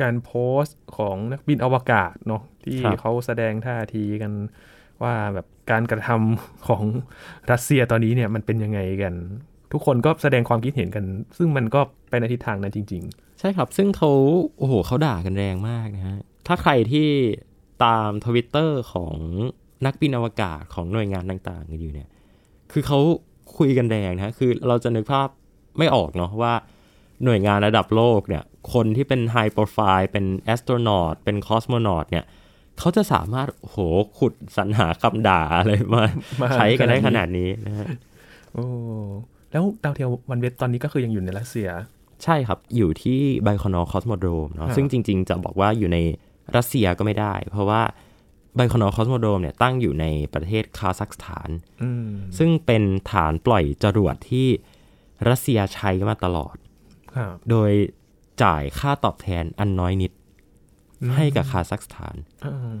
[0.00, 4.32] การโพสต์ของนักบินอวกาศเนาะที่ครับเขาแสดงท่าทีกัน
[5.02, 6.82] ว่าแบบ การกระทำของ
[7.50, 9.14] รัสเซียตอนนี้เนี่ยมันเป็นยังไงกัน
[9.72, 11.04] ทุกคนก็แสดงความคิดเห็นกัน
[11.36, 13.04] ซึ่งมันก็ไปในทิศทางนั้นจริง
[13.40, 14.10] ใช่ครับ ซึ่งเขา
[14.58, 17.08] โอ้โหเขาด่ากันแรงมากนะฮะถ้าใครที่
[17.84, 19.16] ตามทวิตเตอร์ของ
[19.86, 22.08] นักบินอวกาศของหน่วยงานต่างๆกันอยู่เนี่ย
[22.72, 22.98] คือเขา
[23.58, 25.28] คุยกันแรงนะฮะคือเราจะนึกภาพ
[25.78, 26.54] ไม่ออกเนาะว่า
[27.24, 32.24] หน่วยงานระดับโลกเนี่ย คนที่เป็น high profile เป็น astronaut เป็น cosmonaut เนี่ย
[32.80, 33.78] เขาจะสามารถโอ้โห
[34.18, 36.02] ขุดสรรหาคำด่าอะไรมา
[36.40, 38.64] มาใช้กันได้ขขนานาดดนี้นี้นะฮะๆโอ้
[39.52, 41.68] แล้วดาวเทียม OneWeb ตอนนี้ก็คือยังอยู่ในรัสเซีย
[42.24, 45.98] ใช่ครับ อยู่ที่ไบโคนูร์ cosmodrome เนาะครับซึ่งจริง ๆ จะบอกว่าอยู่ใน
[46.56, 47.82] รัสเซียก็ไม่ได้ เพราะว่า
[48.56, 51.50] ไบคอนอคอสโมโดรมเนี่ยตั้งอยู่ในประเทศคาซัคสถาน
[51.82, 54.48] อืมซึ่งเป็นฐานปล่อยจรวดที่
[55.28, 56.56] รัสเซียใช้มาตลอด
[57.16, 57.70] ครับโดย
[58.42, 60.12] จ่ายค่าตอบแทนอันน้อยนิด
[61.14, 62.80] ให้กับคาซัคสถานอืม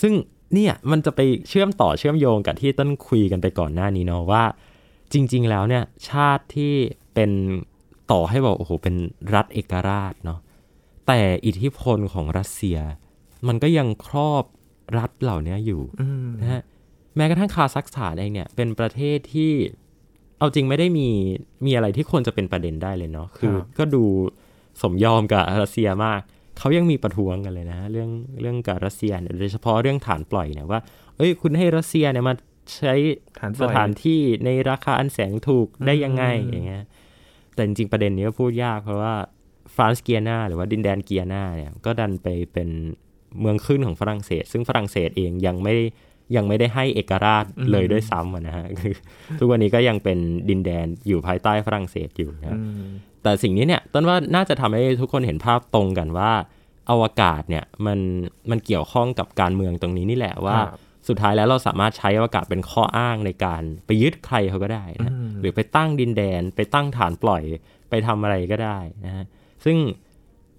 [0.00, 0.12] ซึ่ง
[0.54, 4.44] เนี่ยมันจะไปเชื่อมต่อเชื่อมโยงกับที่ต้นคุยกันไปก่อนหน้านี้เนาะว่า
[5.12, 6.74] จริง ๆ แล้วเนี่ยชาติที่
[7.14, 7.30] เป็น
[8.12, 8.94] ต่อให้บอกโอ้โหเป็น
[9.34, 10.40] รัฐเอกราชเนาะ
[11.06, 12.78] แต่อิทธิพลของรัสเซีย
[13.48, 14.44] มันก็ยังครอบ
[14.98, 16.62] รัฐเหล่านี้อยู่อืมนะฮะ
[17.16, 19.52] แม้กระทั่งคาซัคสถานเองเนี่ยเป็นประเทศที่
[20.38, 21.08] เอาจริงไม่ได้มี
[21.64, 24.04] มีอะไรที่ควรจะเป็นประเด็นได้เลยเนาะคือ ก็ดู
[24.82, 26.20] สมยอมกับรัสเซียมาก
[26.58, 30.80] เขายังมีประท้วงกันเลยนะ เรื่องเรื่องกับรัสเซียเนี่ยโดยเฉพาะเรื่องฐานปล่อยเนี่ยว่า
[31.16, 32.34] เอ้ยคุณให้รัสเซียเนี่ยมา
[32.78, 32.94] ใช้
[33.40, 36.84] ฐานปสล่อยถานที่ในราคาอันแสงถูกได้ยังไงอืมอย่างเงี้ย
[37.54, 39.14] แต่จริงๆประเด็นนี้ก็พูดยากเพราะว่า
[39.74, 42.68] ฟรานซ์เกียนาหรือว่าดินแดนเกียนาเนี่ยก็ดันไปเป็น
[43.40, 45.74] เมืองขึ้นของฝรั่งเศส ซึ่งฝรั่งเศสเองยังไม่
[46.36, 48.94] ยังไม่ได้ให้เอกราชเลยด้วยซ้ำอะนะฮะคือ
[49.38, 50.18] ทุกวันนี้ก็ยังเป็น
[50.48, 52.86] ดินแดนอยู่ภายใต้ฝรั่งเศสอยู่นะอืม
[53.22, 56.32] แต่สิ่งนี้เนี่ยต้นว่าน่าจะทำให้ทุกคนเห็นภาพตรงกันว่า
[56.90, 57.98] อวกาศเนี่ยมัน
[58.50, 60.78] มันเกี่ยวข้องกับการเมืองตรงนี้นี่แหละว่าครับ
[61.08, 67.42] สุดท้ายแล้วเราสามารถใช้อวกาศเป็นข้ออ้างในการไปยึดใครเขาก็ได้นะอืมหรือไปตั้งดินแดน ไปตั้งฐานปล่อย
[67.90, 69.24] ไปทำอะไรก็ได้นะฮะ
[69.64, 69.76] ซึ่ง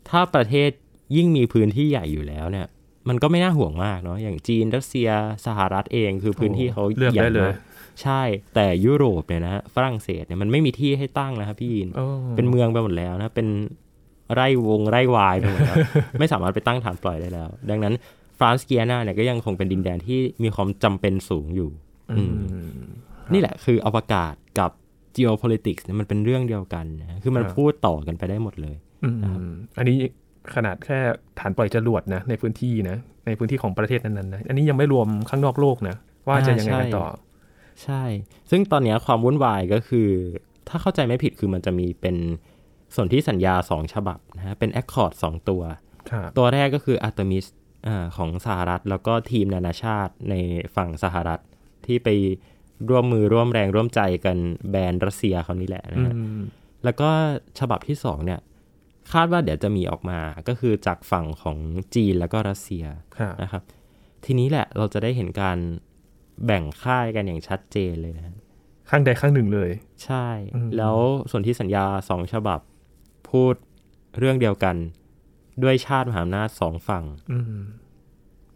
[0.09, 0.69] ถ้าประเทศ
[1.15, 2.67] ยิ่งมีพื้นที่ใหญ่อยู่แล้วเนี่ย
[3.09, 5.09] มันก็ไม่น่าห่วงมากเนาะอย่างจีนรัสเซีย
[5.45, 7.57] สหรัฐเองคือพื้นที่เขาเลือกใหญ่ได้เลยมาก
[8.01, 8.21] ใช่
[8.55, 13.47] แต่ยุโรปเนี่ยนะฮะฝรั่งเศสเนี่ยมันไม่มีที่ให้ตั้งนะครับพี่ยินโอ้เป็นเมืองไปหมดแล้วนะเป็น
[14.33, 15.77] ไร่วงไร่วายไปหมดแล้ว
[16.19, 17.93] ไม่สามารถไปตั้งฐานปล่อยได้แล้ว ดังนั้น
[18.39, 21.69] ฟรานซ์เกียนาเนี่ยก็ยังคงเป็นดินแดนที่มีความจำเป็นสูงอยู่
[22.11, 22.33] อืม
[23.33, 24.71] นี่แหละคืออวกาศกับ
[25.15, 29.09] geopolitics เนี่ยมันเป็นเรื่องเดียวกันนะคือมันครับพูดต่อกันไปได้หมดเลยอื
[29.49, 29.97] มอันนี้
[30.55, 30.99] ขนาดแค่
[31.39, 32.97] ฐานปล่อยจรวดนะในพื้นที่นะ
[33.27, 35.95] ในพื้นที่ของประเทศนั้นๆนะอันนี้ยังไม่รวมข้างนอกโลกนะ
[36.27, 37.05] ว่าจะยังไงกันต่อ
[37.83, 38.03] ใช่
[38.49, 40.09] ซึ่งตอนเนี้ยความวุ่นวายก็คือ
[40.67, 42.15] ถ้าเข้าใจไม่ผิดคือมันจะมีเป็น
[42.95, 45.61] ส่วนที่สัญญาสองฉบับนะฮะ เป็น Accord สองตัว
[46.11, 47.45] ครับตัวแรกก็คือ Artemis
[47.87, 50.35] อาของสหรัฐ แล้วก็ทีมนานาชาติใน
[50.75, 51.39] ฝั่งสหรัฐ
[51.85, 52.09] ที่ไป
[52.89, 54.37] ร่วมมือร่วมแรงร่วมใจกัน
[54.71, 56.39] แบนรัสเซียเขานี่แหละนะอืฮะม
[56.83, 57.09] แล้วก็
[57.59, 58.39] ฉบับที่สองเนี่ย
[59.13, 61.57] คาดว่าเดี๋ยวจะมีออกมาก็คือจากฝั่งของ
[61.95, 62.83] จีนแล้วก็รัสเซีย
[63.17, 63.63] ครับนะครับ
[64.25, 65.57] ทีนี้แหละเราจะได้เห็นการ
[66.45, 68.35] แบ่งค่ายกันอย่างชัดเจนเลยนะฮะ
[68.89, 69.71] ข้างใดข้างหนึ่งเลย
[70.05, 70.97] ใช่อืมแล้ว
[71.31, 72.59] ส่วนที่สัญญาสองฉบับ
[73.29, 73.53] พูด
[74.19, 74.75] เรื่องเดียวกัน
[75.63, 77.61] ด้วยชาติมหาอำนาจสองฝั่งอืม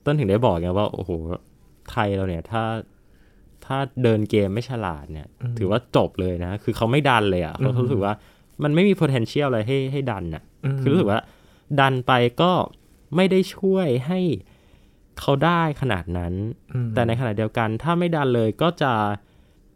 [0.06, 1.12] ต้นถึงได้บอกไงว่า โอ้โห
[1.92, 2.64] ไทยเราเนี่ย ถ้า
[3.66, 8.14] ถ้าเดินเกมไม่ฉลาดเนี่ย ถือว่าจบเลยนะ คือเขาไม่ดันเลยอะ่ะเขารู้สึกว่า
[8.64, 10.44] มันไม่มี potential อะไรให้ให้ดันอะ
[10.76, 11.20] มคือรู้สึกว่า
[11.80, 12.52] ดันไปก็
[13.16, 14.20] ไม่ได้ช่วยให้
[15.20, 16.34] เขาได้ขนาดนั้น
[16.74, 18.94] อืมแต่ในขณะเดียวกัน ถ้าไม่ดันเลยก็จะ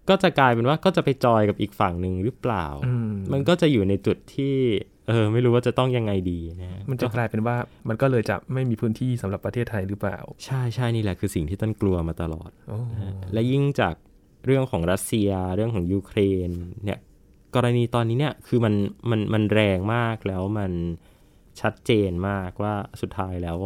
[0.09, 4.55] ก็จะกลายเป็นว่าก็จะไปจอยกับอีกฝั่งหนึ่งหรือเปล่าอืมมันก็จะอยู่ในจุดที่
[5.07, 7.55] เออ ไม่รู้ว่าจะต้องยังไงดีนะฮะมันจะกลายเป็นว่า
[7.89, 12.79] มันก็เลยจะไม่มีพื้นที่สำหรับประเทศไทยหรือเปล่า ใช่ใช่นี่แหละคือสิ่งที่ต้นกลัวมาตลอดโอ้
[13.33, 13.95] และยิ่งจาก
[14.45, 16.49] เรื่องของรัสเซีย เรื่องของยูเครน
[16.85, 16.99] เนี่ย
[17.55, 18.73] กรณีตอนนี้เนี่ยคือมัน
[19.09, 20.71] มันมันแรงมากแล้วมัน
[21.61, 23.57] ชัดเจนมากว่าสุดท้ายแล้ว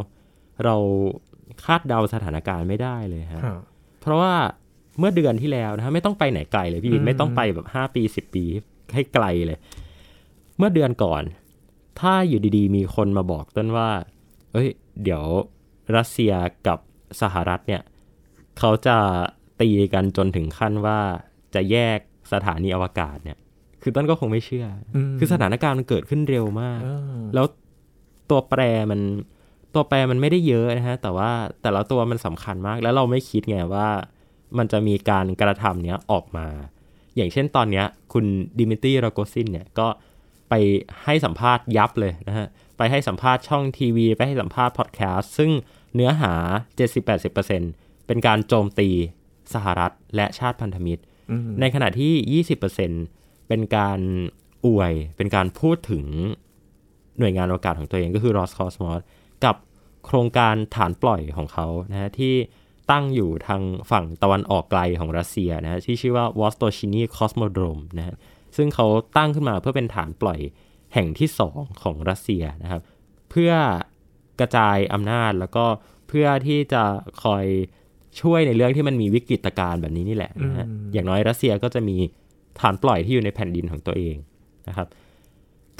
[0.63, 0.75] เรา
[1.65, 3.61] คาดเดาสถานการณ์ไม่ได้เลยฮะครับ
[4.01, 4.33] เพราะว่า
[4.99, 8.43] เมื่อเดือนที่แล้วนะฮะไม่ต้องไปไหนไกลเลยพี่วิอืนมไม่ต้องไปแบบห้าปีสิบปี
[8.93, 9.57] ให้ไกลเลย
[10.57, 11.23] เมื่อเดือนก่อน
[11.99, 13.89] ถ้าอยู่ดีๆ มีคนมาบอกต้นว่า
[14.53, 14.69] เอ้ย
[15.03, 15.23] เดี๋ยว
[15.95, 16.33] รัสเซีย
[16.67, 16.79] กับ
[17.21, 17.81] สหรัฐเนี่ย
[18.59, 18.97] เขาจะ
[19.61, 20.99] ตีกันจนถึงขั้นว่า
[21.55, 21.99] จะแยก
[22.33, 23.37] สถานีอวกาศเนี่ย
[23.81, 27.45] คือต้นก็คงไม่เชื่ออมคือสถานการณ์มันเกิดขึ้นเร็วมากเออแล้ว
[28.29, 28.61] ตัวแปร
[28.91, 28.99] มัน
[29.73, 31.31] ตัวแปรมันไม่ได้เยอะนะฮะ แต่ว่า
[31.61, 33.87] แต่ละตัวมันสำคัญมาก แล้วเราไม่คิดไงว่า
[34.57, 36.47] มันจะมีการกระทำเนี้ยออกมา
[37.15, 38.25] อย่างเช่นตอนเนี้ย คุณ
[38.59, 39.87] ดิมิตรีโรโกซินเนี่ยก็
[40.49, 40.53] ไป
[41.03, 45.51] ให้สัมภาษณ์ยับเลยนะฮะ ไปให้สัมภาษณ์ช่องทีวี ไปให้สัมภาษณ์พอดแคสต์ซึ่ง
[45.95, 46.33] เนื้อหา
[46.99, 48.89] 70-80%เป็นการโจมตี
[49.53, 52.43] สหรัฐและชาติพันธมิตรอืมในขณะที่
[52.97, 53.99] 20%เป็นการ
[54.65, 56.05] อวย เป็นการพูดถึง
[57.19, 59.01] หน่วยงานอวกาศของตัวเองก็คือ Roscosmos
[59.45, 59.55] กับ
[60.05, 62.33] โครงการฐานปล่อยของเขานะฮะที่
[62.91, 68.15] ตั้งอยู่ทางฝั่งตะวันออกไกลของรัสเซียนะฮะที่ชื่อว่า Vostochny Cosmodrome นะฮะ
[68.57, 70.39] ซึ่งเขาตั้งขึ้นมาเพื่อเป็นฐานปล่อย
[70.93, 72.81] แห่งที่สองของรัสเซียนะครับ
[73.29, 73.51] เพื่อ
[74.39, 75.65] กระจายอำนาจแล้วก็
[76.07, 76.83] เพื่อที่จะ
[77.23, 77.45] คอย
[78.21, 81.97] ช่วยในเรื่องที่มันมีวิกฤตการณ์แบบนี้นี่แหละนะฮะอืมอย่างน้อยรัสเซียก็จะมี
[82.59, 84.15] ฐานปล่อยที่อยู่ในแผ่นดินของตัวเอง
[84.67, 84.87] นะครับ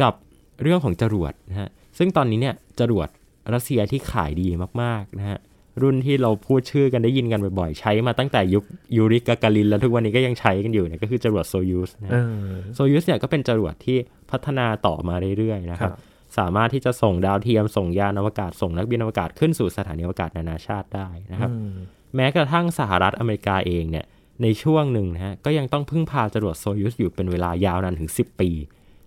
[0.01, 0.13] กับ
[0.61, 3.07] เรื่องของจรวดนะฮะซึ่งตอนนี้เนี่ยจรวด
[3.53, 4.47] รัสเซียที่ขายดี
[4.81, 5.39] มากๆนะฮะ
[5.81, 8.63] รุ่นที่เราพูดชื่อกันได้ยินกันบ่อยๆ ใช้มาตั้งแต่ยุค
[8.97, 12.27] ยูริกากาลิน แล้วทุกวันนี้ก็ยังใช้กันอยู่เนี่ยก็คือจรวดโซยูสนะเอฮะอ
[12.75, 13.97] โซยูสเนี่ยก็เป็นจรวดที่
[14.31, 15.97] พัฒนาต่อมาเรื่อยๆนะคครัรับบ
[16.37, 21.73] สามารถที่จะส่งดาวเทียมส่งยานอวกาศส่งนักบินอวกาศขึ้นสู่สถานีอวกาศนานาชาติได้นะครับอืม
[22.15, 24.05] แม้กระทั่งสหรัฐอเมริกาเองเนี่ย
[24.41, 28.49] ในช่วงหนึ่งนะฮะก็ยังต้องพึ่งพาจรวดโซยูสอยู่เป็นเวลายาวนานถึง 10 ปี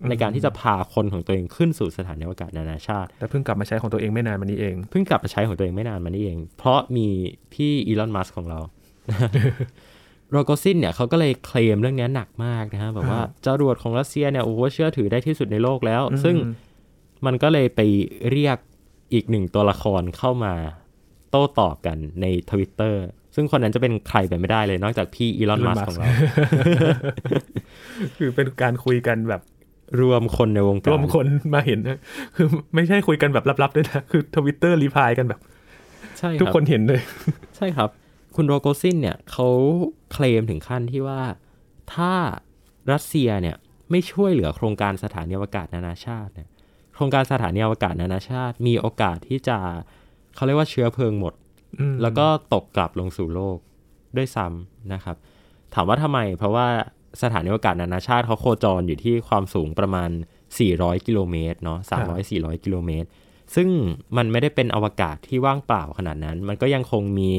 [0.09, 7.07] ในการที่จะพาคนของตัวเองขึ้นสู่สถานีอวกาศนานาชาติ แต่เพิ่งกลับมาใช้ของตัวเองไม่นานมานี้เอง เพิ่งกลับมาใช้ของตัวเองไม่นานมานี่เอง เพราะมี
[7.53, 8.59] พี่ Elon Musk ของเรา
[10.31, 16.35] โรโกซินเนี่ยเขาก็เลยเคลมเรื่องนี้หนักมากนะฮะบอกว่าจรวดของรัสเซียเนี่ยโอ้โหเชื่อถือได้ที่สุดในโลกแล้ว ซึ่ง
[17.25, 17.79] มันก็เลยไป
[18.31, 18.57] เรียก
[19.13, 20.53] อีกหนึ่งตัวละครเข้ามา
[21.31, 23.03] โต้ตอบกันในทวิตเตอร์
[23.35, 26.07] ซึ่งคนนั้นจะเป็นใครไปไม่ได้เลยนอกจากพี่ Elon Musk ของเรา
[28.17, 29.41] คือเป็นการคุยกันแบบ
[30.01, 31.99] รวมคนในวงการ รวมคนมาเห็นนะ
[32.35, 35.39] คือไม่ใช่คุยกันแบบลับๆด้วยนะ คือทวิตเตอร์ reply กันแบบ
[36.19, 37.01] ใช่รับทุกคนเห็นเลย
[37.57, 37.89] ใช่ครับ
[38.35, 39.47] คุณโรโกซินเนี่ยเขา
[40.11, 41.21] เคลมถึงขั้นที่ว่า
[41.93, 42.13] ถ้า
[42.91, 43.55] รัสเซียเนี่ย
[43.91, 46.47] ไม่ช่วยเหลือโครงการสถานีอวกาศนานาชาติเนี่ย
[46.93, 49.57] โครงการสถานีอวกาศนานาชาติ มีโอกาสที่จะ
[50.35, 51.33] เขาเรียกว่าเชื้อเพลิงหมด
[51.79, 53.57] อืมแล้วก็ตกกลับลงสู่โลก
[54.17, 55.15] ด้วยซ้ำนะครับ
[55.73, 56.67] ถามว่าทำไม เพราะว่า
[57.21, 60.09] สถานีอวกาศนานาชาติเขาโคจรอยู่ที่ความสูงประมาณ
[60.57, 63.07] 400 กิโลเมตรเนาะ300 400 กิโลเมตร
[63.55, 63.69] ซึ่ง
[64.17, 67.31] มันไม่ได้เป็นอวกาศที่ว่างเปล่าขนาดนั้น มันก็ยังคงมี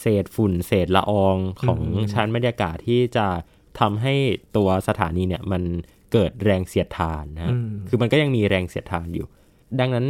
[0.00, 1.80] เศษฝุ่นเศษละอองของ
[2.12, 3.26] ชั้นบรรยากาศที่จะ
[3.80, 4.14] ทำให้
[4.56, 5.62] ตัวสถานีเนี่ยมัน
[6.12, 7.54] เกิดแรงเสียดทานนะ
[7.88, 9.26] คือมันก็ยังมีแรงเสียดทานอยู่
[9.80, 10.06] ดังนั้น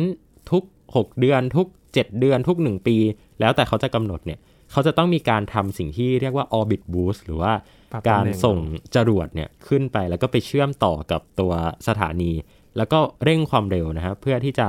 [0.51, 0.63] ทุก
[0.95, 2.97] 6 เดือนทุก 7 เดือนทุก 1 ปี
[3.41, 4.39] แล้วแต่เขาจะกำหนดเนี่ย
[4.73, 7.53] เขาจะต้องมีการทำสิ่งที่เรียกว่า orbit boost หรือว่า
[7.93, 8.59] ปรับตำแหน่งการส่ง
[8.95, 11.53] จรวดเนี่ยขึ้นไปแล้วก็ไปเชื่อมต่อกับตัว
[11.89, 12.33] สถานี
[12.77, 14.69] แล้วก็เร่งความเร็วนะครับเพื่อที่จะ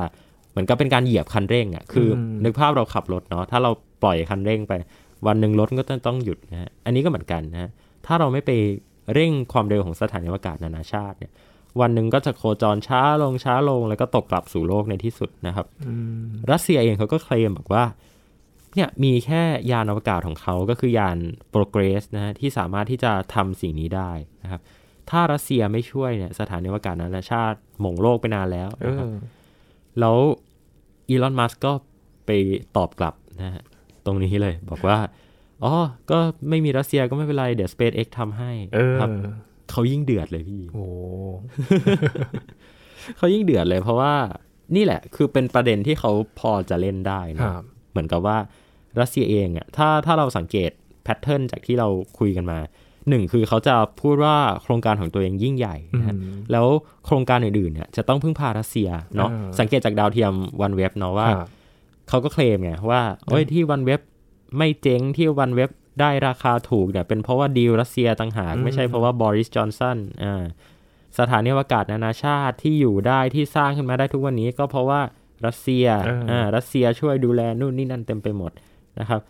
[0.52, 3.72] เหมือนกับเป็นการเหยียบคันเร่งอะคืออนึกภาพเราขับรถเนาะถ้าเรา
[4.04, 4.74] ปล่อยคันเร่งไป
[5.28, 7.70] วันหนึ่งรถก็ต้องหยุดนะฮะอันนี้ก็เหมือนกันนะฮะ
[8.06, 8.52] ถ้าเราไม่ไป
[9.14, 11.32] เร่งความเร็วของสถานีอวกาศนานาชาติเนี่ย
[11.82, 15.66] วันหนึ่งก็จะโคจรช้าลงช้าลงแล้วก็ตกกลับสู่โลกในที่สุดนะครับ
[16.52, 17.84] รัสเซียเองเขาก็เคลมบอกว่า
[18.76, 21.18] เนี่ยมีแค่ยานอวกาศของเขาก็คือยาน
[21.54, 24.12] Progress นะฮะที่สามารถที่จะทำสิ่งนี้ได้
[24.44, 24.62] นะครับ
[25.10, 29.14] ถ้ารัสเซียไม่ช่วยเนี่ยสถานีอวกาศนานาชาติหม่งโลกไปนานแล้วเอนะครับอ
[30.00, 30.18] แล้ว
[31.10, 31.72] อีลอนมัสก็
[32.26, 32.30] ไป
[32.78, 33.64] ตอบกลับนะฮะ
[34.06, 34.98] ตรงนี้เลยบอกว่า
[35.64, 35.74] อ๋อ
[36.12, 39.10] ก็ไม่มีรัสเซียก็ไม่เป็นไร เดี๋ยว SpaceX ทำให้เออครับ
[39.72, 40.86] เขายิ่งเดือดเลยพี่โอ้
[43.18, 44.14] เขายิ่งเดือดเลยเพราะว่า
[44.76, 48.38] นี่แหละ คือเป็นประเด็นที่เขาพอจะเล่นได้คนะรับเหมือนกับว่า
[49.00, 50.72] รัสเซียเองอะถ้าถ้าเราสังเกต
[51.04, 51.88] แพทเทิร์นจากที่เรา
[52.20, 52.60] คุยกันมา
[53.10, 56.68] หนึ่งคือเขาจะพูดว่าโครงการของตัวเองยิ่งใหญ่นะฮะอืมแล้ว
[57.06, 61.48] โครงการอื่นๆเนี่ยจะต้องพึ่งพารัสเซียเนาะอ่าสังเกตจากดาวเทียมวันเว็บเนาะว่าครับ
[62.10, 64.00] เขาก็เคลมไงว่าเอ้ยที่วันเว็บ
[64.58, 70.44] ไม่เจ๊งที่วันเว็บได้ราคาถูกเนี่ยเป็นเพราะว่าดีลรัสเซียต่างหาก ไม่ใช่เพราะว่าบริสจอนสันอ่า
[71.20, 75.02] สถานีอวกาศนานาชาติที่อยู่ได้ที่สร้างขึ้นมาได้ทุกวันนี้ก็เพราะว่า
[75.46, 78.52] รัสเซียเอออ่อ่ารัสเซียช่วยดูแลนู่นนี่นั่นเต็มไปหมด
[79.00, 79.22] นะครับ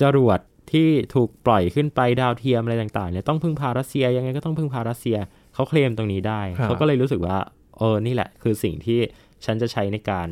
[0.00, 0.40] จรวด
[0.72, 5.16] ที่ถูกปล่อยขึ้นไปดาวเทียมอะไรต่างๆเนี่ยต้องพึ่งพารัสเซียยังไงก็ต้องพึ่งพารัสเซีย
[5.54, 7.36] เขาเคลมตรงนี้ได้ครับเขาก็เลยรู้สึกว่า
[7.78, 8.98] เออนี่แหละ คือสิ่งที่
[9.44, 10.28] ฉันจะใช้ในการ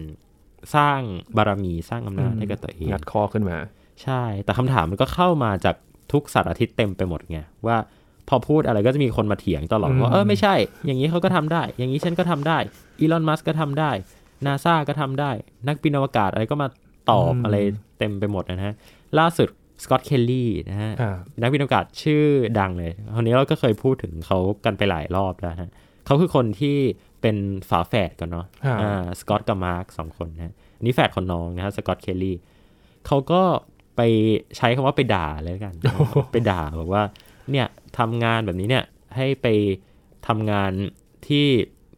[0.77, 1.01] สร้าง
[1.37, 3.57] บารมีสร้างอำนาจให้กับตัวเองงัดคอขึ้นมา
[4.03, 5.77] ใช่ แต่คำถามมันก็เข้ามาจาก
[6.13, 7.77] ทุกสารอาทิตย์เต็มไปหมดไงว่า
[8.29, 10.55] พอพูดอะไรก็จะมีคนมาเถียงตลอดอืมว่าเออไม่ใช่
[10.87, 12.59] อย่างนี้เขาก็ทำได้ อย่างนี้ฉันก็ทำได้
[13.01, 13.91] Elon Musk ก็ทำได้
[14.47, 15.31] นาซาก็ทำได้
[15.69, 16.69] นักบินอวกาศอะไรก็มา
[17.11, 17.57] ตอบอะไร
[17.99, 18.75] เต็มไปหมดนะฮะ
[19.19, 19.49] ล่าสุด
[19.83, 22.25] สกอตเคลลี่นะฮะครับนักบินอวกาศชื่อ
[22.59, 25.71] ดังเลยคนนี้เราก็เคยพูดถึงเขากันไปหลายรอบแล้วฮะ
[26.07, 26.77] เขาคือคนที่
[27.21, 27.37] เป็น
[27.69, 32.37] ฝาแฝดกันเนาะครับอ่าสกอตกับมาร์คสองคนนะอันนี่แฝดคนน้องนะฮะสกอตเคลลี่
[33.07, 33.43] เขาก็
[33.97, 34.01] ไป
[34.57, 35.75] ใช้คำว่าไปด่าเลยกัน
[36.33, 37.03] ไปด่าบอกว่า
[37.51, 37.67] เนี่ย
[37.99, 38.85] ทำงานแบบนี้เนี่ย
[39.17, 39.47] ให้ไป
[40.27, 40.73] ทำงาน
[41.29, 41.47] ที่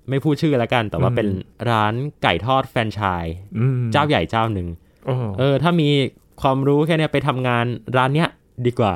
[0.09, 1.29] ไม่พูดชื่อแล้วกัน แต่ว่าอืมเป็น
[1.71, 4.88] ร้านไก่ทอดแฟรนไชส์อืมเจ้าใหญ่เจ้าหนึ่งโอ้
[5.39, 5.89] เออ ถ้ามี
[6.43, 7.65] ความรู้แค่เนี้ยไปทำงาน
[7.97, 8.29] ร้านเนี้ย
[8.67, 8.95] ดีกว่า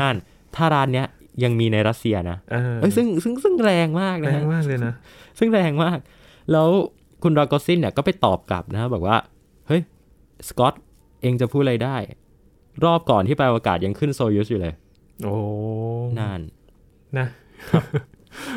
[0.00, 0.16] นั่น
[0.56, 1.06] ถ้าร้านเนี้ย
[1.44, 4.92] ยังมีในรัสเซียนะเออเอ้ยซึ่งซึ่งซึ่งแรงมากแรนะงฮะมากเลยนะ
[5.38, 5.98] ซึ่งแรงมาก
[6.52, 6.68] แล้ว
[7.22, 9.16] คุณโรโกซินเนี่ยก็ไปตอบกลับนะบอกว่า
[9.68, 9.82] เฮ้ย
[10.48, 10.74] สกอต
[11.22, 11.96] เองจะพูดอะไรได้
[12.84, 14.74] รอบก่อนที่ไปอวกาศยังขึ้นโซยุสอยู่เลย
[15.24, 15.36] โอ้
[16.18, 16.40] นั่น
[17.18, 17.26] นะ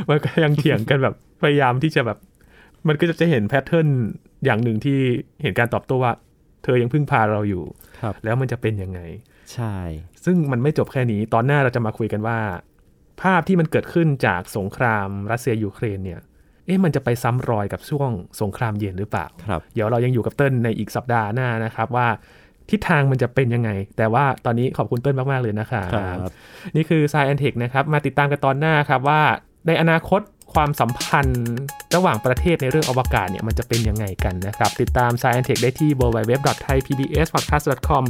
[0.09, 2.17] มันก็ยังเถียงกันแบบพยายามที่จะแบบ
[2.87, 3.87] มันก็จะเห็น pattern
[4.45, 4.97] อย่างหนึ่งที่
[5.41, 6.13] เห็นการตอบโต้ว่า
[6.63, 7.63] เธอยังพึ่งพาเราอยู่
[7.99, 8.99] ครับแล้วมันจะเป็นยังไง
[9.53, 9.75] ใช่
[10.25, 12.39] ซึ่งมันไม่จบแค่นี้ ตอนหน้าเราจะมาคุยกันว่า
[13.21, 16.19] ภาพที่มันเกิดขึ้นจากสงครามรัสเซียยูเครนเนี่ย
[16.65, 18.09] เอ๊ะมันจะไปซ้ำรอยกับช่วง
[18.41, 22.07] สงครามเย็นหรือเปล่าครับเดี๋ยวเรายังอยู่กับเติ้ลในอีกสัปดาห์หน้านะครับว่า
[22.69, 26.31] ทิศทางมันจะเป็นยังไง แต่ว่าตอนนี้ขอบคุณเติ้ลมาก ๆ เลยนะครับครับ
[26.75, 29.21] นี่คือ s ายแอนเทคนะครับ มาติดตามกันตอนหน้าครับว่า
[29.67, 30.21] ในอนาคต
[30.53, 31.47] ความสัมพันธ์
[31.95, 38.03] ระหว่างประเทศในเรื่องอวกาศเนี่ยมันจะเป็นยังไงกันนะครับ ติดตาม s ายแอนเทคได้ที่ www.thaipbspodcast.com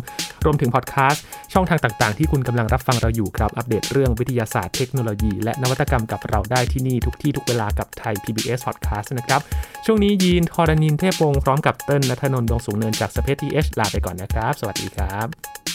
[0.45, 1.23] รวมถึงพอดแคสต์
[1.53, 9.41] ช่องทางต่างๆ ที่คุณกำลังรับฟังเราอยู่ครับ อัปเดตเรื่องวิทยาศาสตร์เทคโนโลยี และนวัตกรรมกับเราได้ที่นี่ทุกที่ทุกเวลากับไทย PBS Podcast นะครับ
[9.85, 15.68] ช่วงนี้ยีนทอรานินเทพวงศ์พร้อมกับเติ้ลนัทนนท์ดวงสูงเนินจากสเปซทีเอชลาไปก่อนนะครับ สวัสดีครับ